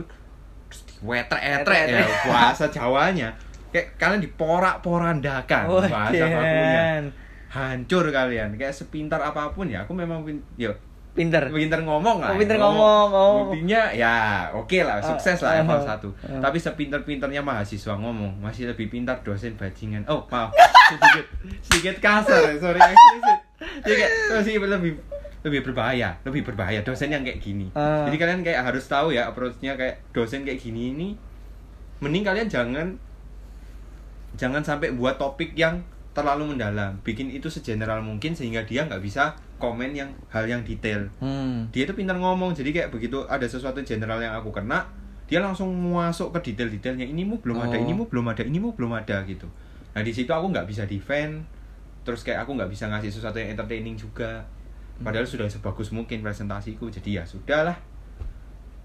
terus 0.69 0.81
diwetrek-etrek 0.87 1.81
ya 1.87 2.05
bahasa 2.23 2.65
Jawanya. 2.67 3.33
Kayak 3.69 3.97
kalian 3.97 4.21
diporak-porandakan 4.21 5.63
Oh, 5.65 5.81
bahasa 5.81 6.21
bakunya 6.21 6.81
Dan. 6.93 7.03
hancur 7.49 8.05
kalian. 8.07 8.53
Kayak 8.53 8.71
sepintar 8.71 9.17
apa 9.19 9.49
pun 9.49 9.65
ya 9.65 9.81
aku 9.81 9.91
memang 9.91 10.21
pin- 10.21 10.45
ya 10.55 10.69
Pinter. 11.13 11.45
pinter 11.47 11.77
ngomong 11.79 12.17
lah 12.19 12.33
Oh, 12.33 12.37
pinter 12.37 12.57
ngomong, 12.57 13.07
oh. 13.07 13.33
buktinya 13.45 13.93
ya 13.93 14.49
oke 14.49 14.81
lah 14.81 14.97
sukses 14.97 15.37
lah 15.39 15.51
Ah, 15.51 15.57
level 15.61 15.77
ah, 15.79 15.93
1 15.93 16.09
ah. 16.09 16.41
tapi 16.41 16.57
sepinter-pinternya 16.57 17.37
mahasiswa 17.39 17.93
ngomong 17.93 18.41
masih 18.41 18.65
lebih 18.65 18.89
pintar 18.89 19.21
dosen 19.21 19.53
bajingan. 19.53 20.01
Oh 20.05 20.25
maaf 20.27 20.49
sedikit 20.89 21.25
sedikit 21.61 21.95
kasar 22.01 22.57
sorry 22.57 22.81
eksplisit 22.81 23.39
jadi 23.85 23.93
kayak 23.95 24.11
masih 24.33 24.53
lebih 24.59 24.91
lebih 25.43 25.61
berbahaya 25.61 26.15
lebih 26.23 26.43
berbahaya 26.43 26.79
dosen 26.81 27.07
yang 27.07 27.21
kayak 27.21 27.37
gini 27.37 27.67
Ah. 27.71 28.07
jadi 28.07 28.15
kalian 28.17 28.41
kayak 28.41 28.63
harus 28.63 28.83
tahu 28.85 29.11
ya 29.11 29.27
approach-nya 29.27 29.75
kayak 29.75 29.99
dosen 30.09 30.41
kayak 30.41 30.57
gini 30.57 30.89
ini 30.89 31.09
mending 31.99 32.23
kalian 32.23 32.47
jangan 32.47 32.87
jangan 34.33 34.59
sampai 34.59 34.91
buat 34.91 35.15
topik 35.15 35.53
yang 35.53 35.83
terlalu 36.11 36.45
mendalam 36.47 36.93
bikin 37.01 37.27
itu 37.27 37.49
segeneral 37.49 37.99
mungkin 37.99 38.31
sehingga 38.31 38.61
dia 38.61 38.83
nggak 38.83 39.01
bisa 39.01 39.33
komen 39.57 39.93
yang 39.93 40.09
hal 40.27 40.45
yang 40.45 40.61
detail 40.61 41.09
Hmm. 41.17 41.69
dia 41.69 41.83
tuh 41.83 41.93
pintar 41.93 42.15
ngomong 42.15 42.51
jadi 42.51 42.69
kayak 42.71 42.89
begitu 42.89 43.21
ada 43.25 43.43
sesuatu 43.43 43.81
general 43.81 44.19
yang 44.19 44.33
aku 44.33 44.49
kena 44.49 44.85
dia 45.23 45.39
langsung 45.39 45.71
masuk 45.71 46.29
ke 46.31 46.51
detail-detailnya 46.51 47.03
ini 47.03 47.23
mu 47.23 47.37
belum 47.37 47.57
ada 47.59 47.73
Oh. 47.73 47.81
ini 47.81 47.91
mu 47.91 48.05
belum 48.05 48.25
ada 48.27 48.43
ini 48.43 48.57
mu 48.57 48.71
belum 48.71 48.93
ada 48.93 49.23
gitu 49.23 49.47
nah 49.91 50.01
di 50.01 50.09
situ 50.09 50.29
aku 50.29 50.49
nggak 50.49 50.65
bisa 50.65 50.83
defend 50.83 51.45
terus 52.03 52.21
kayak 52.21 52.43
aku 52.43 52.53
nggak 52.53 52.67
bisa 52.67 52.87
ngasih 52.87 53.09
sesuatu 53.09 53.37
yang 53.37 53.51
entertaining 53.51 53.95
juga 53.95 54.43
padahal 54.99 55.25
sudah 55.25 55.47
sebagus 55.47 55.89
mungkin 55.89 56.21
presentasiku 56.21 56.85
jadi 56.87 57.19
ya 57.19 57.23
sudahlah 57.23 57.73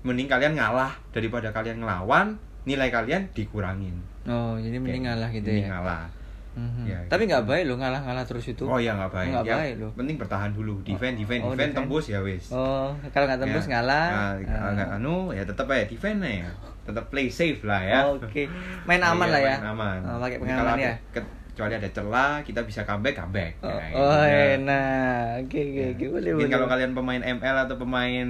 mending 0.01 0.25
kalian 0.25 0.55
ngalah 0.55 0.94
daripada 1.11 1.51
kalian 1.51 1.83
ngelawan 1.83 2.38
nilai 2.64 2.88
kalian 2.88 3.29
dikurangin 3.33 3.97
Oh, 4.25 4.57
jadi 4.57 4.77
mending 4.77 5.03
Kayak 5.03 5.16
ngalah 5.16 5.29
gitu 5.31 5.49
mending 5.49 5.64
ya. 5.64 5.73
ngalah 5.75 6.03
Mhm. 6.51 6.85
Ya, 6.85 6.99
Tapi 7.07 7.23
gitu. 7.23 7.31
nggak 7.31 7.44
baik 7.47 7.64
lo 7.64 7.75
ngalah-ngalah 7.79 8.25
terus 8.27 8.42
itu. 8.44 8.66
Oh 8.66 8.83
ya 8.83 8.90
nggak 8.90 9.14
baik. 9.14 9.31
Nggak 9.31 9.47
Ya, 9.47 9.55
baik 9.55 9.75
loh. 9.79 9.90
Penting 9.94 10.16
bertahan 10.18 10.51
dulu, 10.51 10.83
defend, 10.83 11.14
defend, 11.14 11.40
Oh, 11.40 11.55
defend, 11.55 11.71
defend. 11.71 11.87
tembus 11.87 12.05
ya 12.05 12.18
wis. 12.18 12.51
Oh, 12.51 12.90
kalau 13.09 13.31
nggak 13.31 13.38
tembus 13.38 13.62
Ya. 13.62 13.71
ngalah. 13.79 14.07
Nah, 14.11 14.33
Ah. 14.59 14.71
nggak 14.75 14.90
anu 14.92 15.31
ya 15.31 15.47
tetap 15.47 15.71
aja 15.71 15.87
defend 15.87 16.18
ya. 16.18 16.51
Tetap 16.83 17.05
play 17.09 17.31
safe 17.31 17.62
lah 17.62 17.79
ya. 17.79 18.01
Oke. 18.11 18.51
Main 18.85 18.99
aman 18.99 19.23
Iya, 19.23 19.33
lah 19.33 19.40
ya. 19.40 19.55
Main 19.57 19.71
aman. 19.71 19.99
Oh, 20.03 20.18
pakai 20.18 20.38
pengalaman 20.42 20.79
ya. 20.83 20.92
ke- 21.14 21.31
kecuali 21.59 21.75
ada 21.75 21.90
celah, 21.90 22.47
kita 22.47 22.62
bisa 22.62 22.87
comeback, 22.87 23.18
comeback. 23.18 23.53
Oh, 23.59 23.66
Ya, 23.66 23.90
oh 23.90 24.23
ya. 24.23 24.55
enak. 24.55 25.51
Oke, 25.51 25.59
oke, 25.59 25.75
Ya. 25.75 25.87
oke. 25.90 26.05
Boleh, 26.07 26.31
Mungkin 26.38 26.55
kalau 26.55 26.66
kalian 26.71 26.94
pemain 26.94 27.18
ML 27.18 27.57
atau 27.66 27.75
pemain 27.75 28.27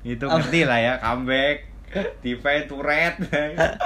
itu 0.00 0.24
Apa? 0.24 0.40
ngerti 0.40 0.60
lah 0.64 0.80
ya, 0.80 0.92
comeback, 0.96 1.68
defend, 2.24 2.64
turret, 2.64 3.20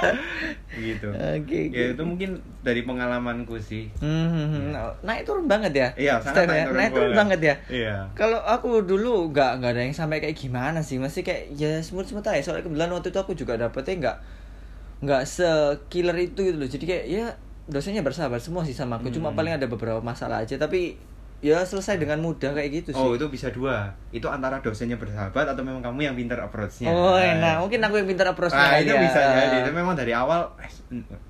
gitu. 0.79 1.11
Oke, 1.11 1.59
oke. 1.67 1.75
Ya 1.75 1.85
itu 1.91 2.03
mungkin 2.07 2.31
dari 2.63 2.87
pengalamanku 2.87 3.59
sih. 3.59 3.91
Hmm, 3.99 4.71
naik 5.03 5.27
turun 5.27 5.51
banget 5.51 5.73
ya. 5.75 5.89
Iya, 5.99 6.15
sangat 6.23 6.47
naik 6.47 6.63
turun 6.65 6.79
Naik 6.79 6.91
turun 6.95 7.03
banget. 7.11 7.19
banget 7.19 7.41
ya. 7.43 7.55
Iya. 7.67 7.95
Kalau 8.15 8.39
aku 8.47 8.87
dulu 8.87 9.35
nggak 9.35 9.59
nggak 9.59 9.71
ada 9.75 9.83
yang 9.83 9.97
sampai 9.99 10.23
kayak 10.23 10.39
gimana 10.39 10.87
sih, 10.87 11.03
masih 11.03 11.27
kayak 11.27 11.51
ya 11.53 11.83
smooth 11.83 12.07
smooth 12.07 12.31
aja. 12.31 12.39
Soalnya 12.47 12.63
kebetulan 12.63 12.95
waktu 12.95 13.11
itu 13.11 13.19
aku 13.19 13.33
juga 13.35 13.59
dapetnya 13.59 13.95
nggak 13.99 14.17
nggak 15.03 15.23
sekiller 15.27 16.15
itu 16.15 16.41
gitu 16.47 16.59
loh. 16.63 16.71
Jadi 16.71 16.85
kayak 16.87 17.05
ya 17.11 17.27
dosennya 17.65 18.01
bersahabat 18.01 18.39
semua 18.39 18.63
sih 18.63 18.73
sama 18.73 18.97
aku. 18.97 19.09
Cuma 19.09 19.31
Hmm. 19.31 19.37
paling 19.37 19.53
ada 19.55 19.67
beberapa 19.67 19.99
masalah 19.99 20.43
aja. 20.43 20.57
Tapi 20.57 20.97
ya 21.43 21.59
selesai 21.59 21.99
dengan 21.99 22.19
mudah 22.19 22.55
kayak 22.55 22.71
gitu 22.73 22.89
sih. 22.95 22.99
Oh 22.99 23.13
itu 23.13 23.27
bisa 23.27 23.51
dua. 23.51 23.91
Itu 24.11 24.27
antara 24.27 24.59
dosennya 24.59 24.95
bersahabat 24.95 25.47
atau 25.49 25.63
memang 25.63 25.83
kamu 25.83 26.07
yang 26.07 26.15
pintar 26.15 26.39
approach-nya. 26.39 26.87
Oh, 26.89 27.15
Nah, 27.15 27.35
enak. 27.35 27.55
Mungkin 27.61 27.83
aku 27.83 27.99
yang 27.99 28.09
pintar 28.09 28.27
approach 28.31 28.55
Nah, 28.55 28.79
itu 28.79 28.95
bisa 28.95 29.19
jadi. 29.19 29.57
Itu 29.63 29.73
memang 29.73 29.95
dari 29.95 30.15
awal 30.15 30.47
eh, 30.59 30.71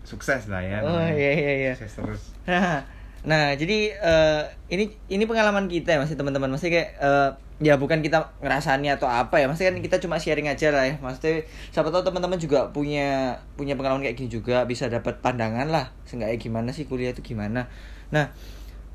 sukses 0.05 0.49
lah 0.49 0.61
ya. 0.61 0.85
Oh 0.85 1.01
iya 1.01 1.31
iya 1.33 1.53
iya. 1.69 1.73
Sukses 1.73 1.97
terus. 1.97 2.23
Nah, 3.23 3.55
jadi 3.55 3.95
eh, 3.95 4.43
ini 4.75 4.91
ini 5.07 5.25
pengalaman 5.31 5.71
kita 5.71 5.95
ya 5.95 5.99
masih 6.03 6.19
teman-teman. 6.19 6.51
Masih 6.51 6.75
kayak 6.75 6.99
eh, 6.99 7.31
ya 7.63 7.79
bukan 7.79 8.03
kita 8.03 8.35
ngerasani 8.43 8.91
atau 8.91 9.07
apa 9.07 9.39
ya. 9.39 9.47
Masih 9.47 9.71
kan 9.71 9.79
kita 9.79 10.03
cuma 10.03 10.19
sharing 10.19 10.51
aja 10.51 10.75
lah 10.75 10.91
ya. 10.91 10.99
Maksudnya 10.99 11.47
siapa 11.71 11.95
tahu 11.95 12.03
teman-teman 12.03 12.39
juga 12.43 12.75
punya 12.75 13.39
punya 13.55 13.79
pengalaman 13.79 14.03
kayak 14.03 14.19
gini 14.19 14.31
juga 14.31 14.67
bisa 14.67 14.91
dapat 14.91 15.23
pandangan 15.23 15.71
lah. 15.71 15.95
Seenggaknya 16.03 16.39
gimana 16.43 16.71
sih 16.75 16.91
kuliah 16.91 17.15
itu 17.15 17.23
gimana. 17.23 17.71
Nah 18.11 18.35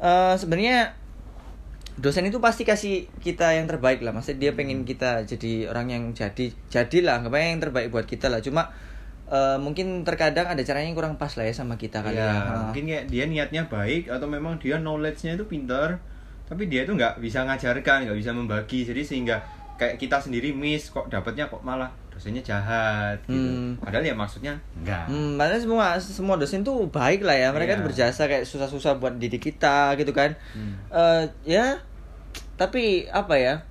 eh, 0.04 0.36
sebenarnya 0.36 0.92
dosen 1.98 2.30
itu 2.30 2.38
pasti 2.38 2.68
kasih 2.68 3.08
kita 3.24 3.56
yang 3.56 3.66
terbaik 3.66 4.04
lah. 4.04 4.12
Maksudnya 4.12 4.50
dia 4.50 4.52
pengen 4.54 4.84
kita 4.84 5.24
jadi 5.24 5.72
orang 5.72 5.88
yang 5.88 6.04
jadi 6.12 6.52
jadilah 6.68 7.24
nggak 7.24 7.40
yang 7.40 7.64
terbaik 7.64 7.90
buat 7.96 8.04
kita 8.04 8.28
lah. 8.28 8.44
Cuma 8.44 8.76
eh, 9.28 9.58
mungkin 9.58 10.02
terkadang 10.02 10.48
ada 10.48 10.62
caranya 10.62 10.88
yang 10.88 10.96
kurang 10.96 11.16
pas 11.16 11.32
lah 11.32 11.44
ya 11.44 11.52
sama 11.52 11.76
kita 11.76 12.00
kali 12.00 12.16
ya, 12.16 12.24
ya, 12.24 12.32
Ah. 12.32 12.58
mungkin 12.66 12.84
kayak 12.86 13.06
dia 13.06 13.24
niatnya 13.26 13.64
baik 13.66 14.08
atau 14.08 14.24
memang 14.26 14.56
dia 14.56 14.76
knowledge-nya 14.78 15.36
itu 15.36 15.44
pintar 15.44 16.00
tapi 16.44 16.66
dia 16.66 16.82
itu 16.82 16.92
nggak 16.92 17.20
bisa 17.20 17.44
ngajarkan 17.44 18.08
nggak 18.08 18.16
bisa 18.16 18.32
membagi 18.32 18.84
jadi 18.84 19.04
sehingga 19.04 19.36
kayak 19.76 19.96
kita 19.98 20.18
sendiri 20.18 20.50
miss 20.50 20.90
kok 20.90 21.06
dapatnya 21.06 21.46
kok 21.46 21.60
malah 21.60 21.86
dosennya 22.10 22.42
jahat 22.42 23.20
gitu 23.24 23.38
Hmm. 23.38 23.78
padahal 23.78 24.02
ya 24.02 24.16
maksudnya 24.16 24.54
enggak 24.74 25.06
Hmm, 25.06 25.36
padahal 25.36 25.60
semua 25.60 25.86
semua 26.00 26.36
dosen 26.36 26.64
tuh 26.64 26.88
baik 26.88 27.22
lah 27.22 27.36
ya. 27.36 27.50
Mereka 27.52 27.72
Iya. 27.72 27.78
tuh 27.78 27.86
berjasa 27.86 28.22
kayak 28.26 28.42
susah-susah 28.44 28.98
buat 28.98 29.14
didik 29.16 29.44
kita 29.44 29.94
gitu 29.94 30.10
kan. 30.10 30.34
Hmm. 30.50 30.74
Eh, 30.90 31.24
ya, 31.46 31.78
tapi 32.56 33.06
apa 33.08 33.38
ya? 33.38 33.62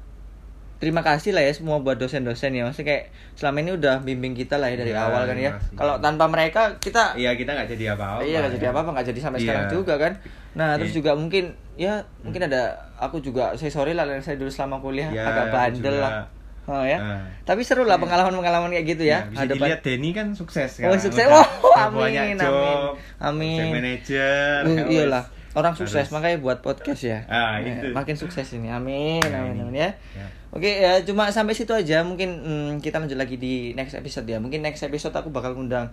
Terima 0.76 1.00
kasih 1.00 1.32
lah 1.32 1.40
ya 1.40 1.50
semua 1.50 1.78
buat 1.78 1.94
dosen-dosen 1.94 2.52
ya. 2.52 2.62
Maksudnya 2.62 2.84
kayak 2.86 3.04
selama 3.32 3.56
ini 3.58 3.70
udah 3.72 3.94
bimbing 3.98 4.32
kita 4.32 4.56
lah 4.56 4.68
ya 4.68 4.76
dari 4.76 4.90
Iya, 4.90 5.02
awal 5.02 5.22
kan 5.24 5.36
ya. 5.36 5.50
Kalau 5.72 5.94
tanpa 5.98 6.24
mereka 6.26 6.76
kita 6.76 7.14
iya 7.14 7.32
kita 7.32 7.50
nggak 7.50 7.68
jadi 7.70 7.84
apa-apa 7.92 8.20
iya 8.22 8.36
nggak 8.38 8.52
jadi 8.54 8.66
ya. 8.66 8.70
apa-apa 8.70 8.90
nggak 8.92 9.06
jadi 9.06 9.20
sampai 9.20 9.38
Iya. 9.38 9.44
sekarang 9.46 9.66
juga 9.70 9.94
kan. 9.96 10.12
Nah 10.52 10.68
terus 10.76 10.90
Iya. 10.90 10.96
juga 10.96 11.10
mungkin 11.12 11.44
ya 11.74 11.92
mungkin 12.20 12.42
ada 12.42 12.62
aku 12.94 13.20
juga 13.20 13.52
saya 13.52 13.68
sorry 13.68 13.92
lah 13.92 14.04
saya 14.18 14.36
dulu 14.36 14.48
selama 14.48 14.76
kuliah 14.78 15.08
Iya, 15.08 15.24
agak 15.24 15.46
bandel 15.48 15.80
juga. 15.92 16.02
lah. 16.02 16.12
Oh 16.66 16.82
ya. 16.82 16.98
Nah. 16.98 17.22
Tapi 17.42 17.62
seru 17.62 17.82
lah 17.82 17.96
pengalaman-pengalaman 17.96 18.68
kayak 18.70 18.86
gitu 18.90 19.06
ya. 19.06 19.22
Nah, 19.22 19.30
bisa 19.30 19.42
Ada 19.42 19.54
dilihat 19.54 19.80
Denny 19.80 20.10
kan 20.10 20.26
sukses 20.32 20.70
Oh, 20.82 20.90
kan 20.90 20.98
sukses. 20.98 21.24
Udah- 21.24 21.46
Oh, 21.62 21.72
amin, 21.78 22.34
amin. 22.34 22.78
Amin. 23.18 23.56
jadi 23.56 23.70
manajer 23.70 24.60
Uh, 24.62 24.74
ya 24.74 24.84
iyalah 24.84 25.24
orang 25.54 25.72
sukses 25.72 26.04
Harus. 26.04 26.10
makanya 26.10 26.36
buat 26.36 26.58
podcast 26.58 27.00
ya. 27.00 27.22
Ah, 27.26 27.56
Ya, 27.56 27.80
itu. 27.80 27.94
Makin 27.94 28.12
sukses 28.14 28.44
ini. 28.50 28.66
Amin, 28.66 29.22
Ya, 29.22 29.40
amin, 29.40 29.54
ini. 29.54 29.62
amin 29.62 29.74
ya. 29.78 29.90
Ya. 30.12 30.26
Oke 30.56 30.80
ya 30.80 31.04
cuma 31.04 31.28
sampai 31.28 31.52
situ 31.52 31.76
aja 31.76 32.00
mungkin 32.00 32.28
hmm, 32.40 32.70
kita 32.80 32.96
lanjut 32.96 33.20
lagi 33.20 33.36
di 33.36 33.76
next 33.76 33.92
episode 33.92 34.24
ya. 34.24 34.40
Mungkin 34.40 34.64
next 34.64 34.80
episode 34.80 35.12
aku 35.12 35.28
bakal 35.28 35.52
ngundang 35.52 35.92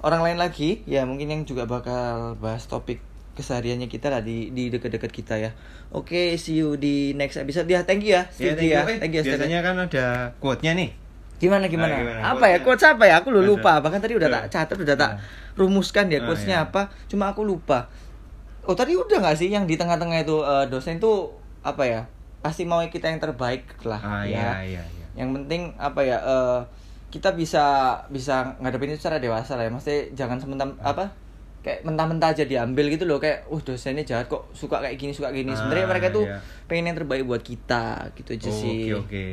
orang 0.00 0.24
lain 0.24 0.38
lagi 0.40 0.80
ya 0.88 1.04
mungkin 1.04 1.28
yang 1.28 1.42
juga 1.44 1.68
bakal 1.68 2.32
bahas 2.40 2.64
topik 2.64 3.04
kesehariannya 3.36 3.86
kita 3.86 4.08
lah 4.08 4.24
di 4.24 4.48
di 4.50 4.72
deket-deket 4.72 5.12
kita 5.12 5.36
ya. 5.36 5.50
Oke, 5.92 6.34
see 6.40 6.64
you 6.64 6.80
di 6.80 7.12
next 7.12 7.36
episode 7.36 7.68
ya. 7.68 7.84
Thank 7.84 8.08
you 8.08 8.16
ya, 8.16 8.24
Steve 8.32 8.56
thank 8.56 8.64
you. 8.64 8.74
ya. 8.74 8.82
Eh, 8.88 8.98
Thank 8.98 9.14
you, 9.16 9.22
biasanya 9.22 9.58
kan 9.60 9.76
ada 9.76 10.06
quote-nya 10.40 10.72
nih 10.72 10.90
Gimana 11.40 11.72
gimana? 11.72 11.96
Ah, 11.96 11.98
gimana? 12.04 12.20
Apa 12.36 12.44
ya? 12.52 12.58
Quotes 12.60 12.84
apa 12.84 13.08
ya? 13.08 13.24
Aku 13.24 13.32
lu 13.32 13.40
Ada. 13.40 13.48
lupa. 13.48 13.72
Bahkan 13.80 13.96
tadi 14.04 14.12
udah 14.12 14.28
tak 14.28 14.44
catat, 14.52 14.76
udah 14.76 14.92
tak 14.92 15.12
rumuskan 15.56 16.12
ya 16.12 16.20
Ah, 16.20 16.28
quotesnya 16.28 16.56
iya. 16.60 16.66
apa. 16.68 16.92
Cuma 17.08 17.32
aku 17.32 17.40
lupa. 17.48 17.88
Oh 18.68 18.76
tadi 18.76 18.92
udah 18.92 19.24
nggak 19.24 19.36
sih 19.40 19.48
yang 19.48 19.64
di 19.64 19.80
tengah-tengah 19.80 20.20
itu 20.20 20.36
eh, 20.44 20.64
dosen 20.68 21.00
tuh 21.00 21.32
apa 21.64 21.80
ya? 21.88 22.00
Pasti 22.40 22.64
mau 22.64 22.80
kita 22.82 23.06
yang 23.06 23.18
terbaik 23.18 23.64
lah. 23.82 23.98
ah 23.98 24.22
ya. 24.22 24.60
iya 24.62 24.78
iya 24.78 24.82
iya 24.82 25.06
Yang 25.14 25.30
penting 25.36 25.62
apa 25.76 26.00
ya? 26.00 26.18
eh, 26.18 26.60
kita 27.08 27.32
bisa 27.32 27.64
bisa 28.06 28.54
ngadepin 28.58 28.88
itu 28.88 28.98
secara 28.98 29.16
dewasa 29.16 29.54
lah 29.54 29.64
ya. 29.64 29.70
Maksudnya 29.70 30.00
jangan 30.14 30.38
sementara 30.38 30.70
apa? 30.80 31.10
Kayak 31.60 31.84
mentah-mentah 31.84 32.32
aja 32.32 32.44
diambil 32.44 32.88
gitu 32.88 33.04
loh 33.04 33.18
kayak, 33.18 33.44
uh 33.44 33.60
dosennya 33.60 34.00
jahat 34.00 34.24
kok 34.26 34.48
suka 34.50 34.80
kayak 34.80 34.96
gini 34.96 35.12
suka 35.12 35.28
gini. 35.28 35.52
Sebenarnya 35.52 35.84
Ah, 35.84 35.90
mereka 35.90 36.08
tuh 36.08 36.24
iya. 36.24 36.40
pengen 36.64 36.88
yang 36.88 36.96
terbaik 36.96 37.22
buat 37.22 37.42
kita 37.42 38.08
gitu 38.14 38.32
aja 38.32 38.48
Oh, 38.48 38.56
sih. 38.56 38.88
oke 38.88 39.04
oke 39.04 39.24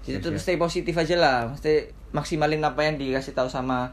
Jadi 0.00 0.12
Siap, 0.12 0.22
tetap 0.22 0.34
siap. 0.36 0.44
stay 0.44 0.56
positif 0.56 0.94
aja 0.94 1.16
lah. 1.16 1.36
Mesti 1.48 1.72
maksimalin 2.10 2.60
apa 2.60 2.84
yang 2.84 2.94
dikasih 2.94 3.32
tahu 3.32 3.48
sama 3.48 3.90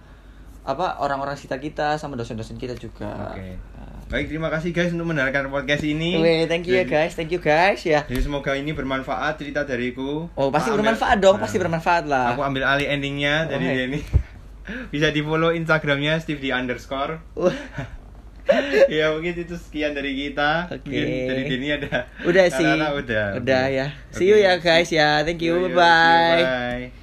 apa 0.62 0.98
orang-orang 0.98 1.34
sekitar 1.34 1.58
kita 1.58 1.88
sama 1.98 2.14
dosen-dosen 2.14 2.56
kita 2.56 2.74
juga. 2.76 3.34
Oke. 3.34 3.58
Nah. 3.58 3.90
Baik, 4.08 4.28
terima 4.28 4.52
kasih 4.52 4.70
guys 4.70 4.92
untuk 4.92 5.08
mendengarkan 5.08 5.48
podcast 5.48 5.82
ini. 5.82 6.20
Weh, 6.20 6.44
thank 6.44 6.68
you 6.68 6.76
ya 6.76 6.84
Jadi- 6.84 6.92
guys, 6.92 7.12
thank 7.16 7.32
you 7.32 7.40
guys 7.40 7.80
ya. 7.82 8.04
Jadi 8.04 8.22
semoga 8.22 8.54
ini 8.54 8.70
bermanfaat 8.70 9.40
cerita 9.40 9.64
dariku. 9.64 10.28
Oh 10.34 10.52
pasti 10.52 10.68
Aku 10.68 10.76
ambil- 10.76 10.92
bermanfaat 10.94 11.18
dong, 11.18 11.36
Nah, 11.36 11.42
pasti 11.42 11.58
bermanfaat 11.58 12.04
lah. 12.06 12.36
Aku 12.36 12.44
ambil 12.44 12.68
alih 12.68 12.86
endingnya 12.86 13.48
dari 13.48 13.66
Oke. 13.66 13.76
Denny. 13.78 14.00
Bisa 14.88 15.10
di 15.10 15.24
follow 15.24 15.50
Instagramnya 15.50 16.20
Steve 16.20 16.38
di 16.38 16.52
underscore. 16.52 17.24
Wah, 17.34 17.56
ya 18.92 19.16
mungkin 19.16 19.32
itu 19.34 19.56
sekian 19.56 19.96
dari 19.96 20.12
kita. 20.14 20.68
Oke. 20.68 20.86
Mungkin 20.86 21.08
dari 21.26 21.44
Denny 21.48 21.68
ada. 21.72 22.12
udah 22.22 22.46
sih. 22.52 22.68
Udah. 22.68 23.40
Udah 23.40 23.64
ya. 23.72 23.88
See 24.12 24.28
you 24.28 24.36
ya 24.36 24.60
guys 24.60 24.92
ya. 24.92 25.24
Thank 25.24 25.40
you. 25.40 25.72
Yo, 25.72 27.01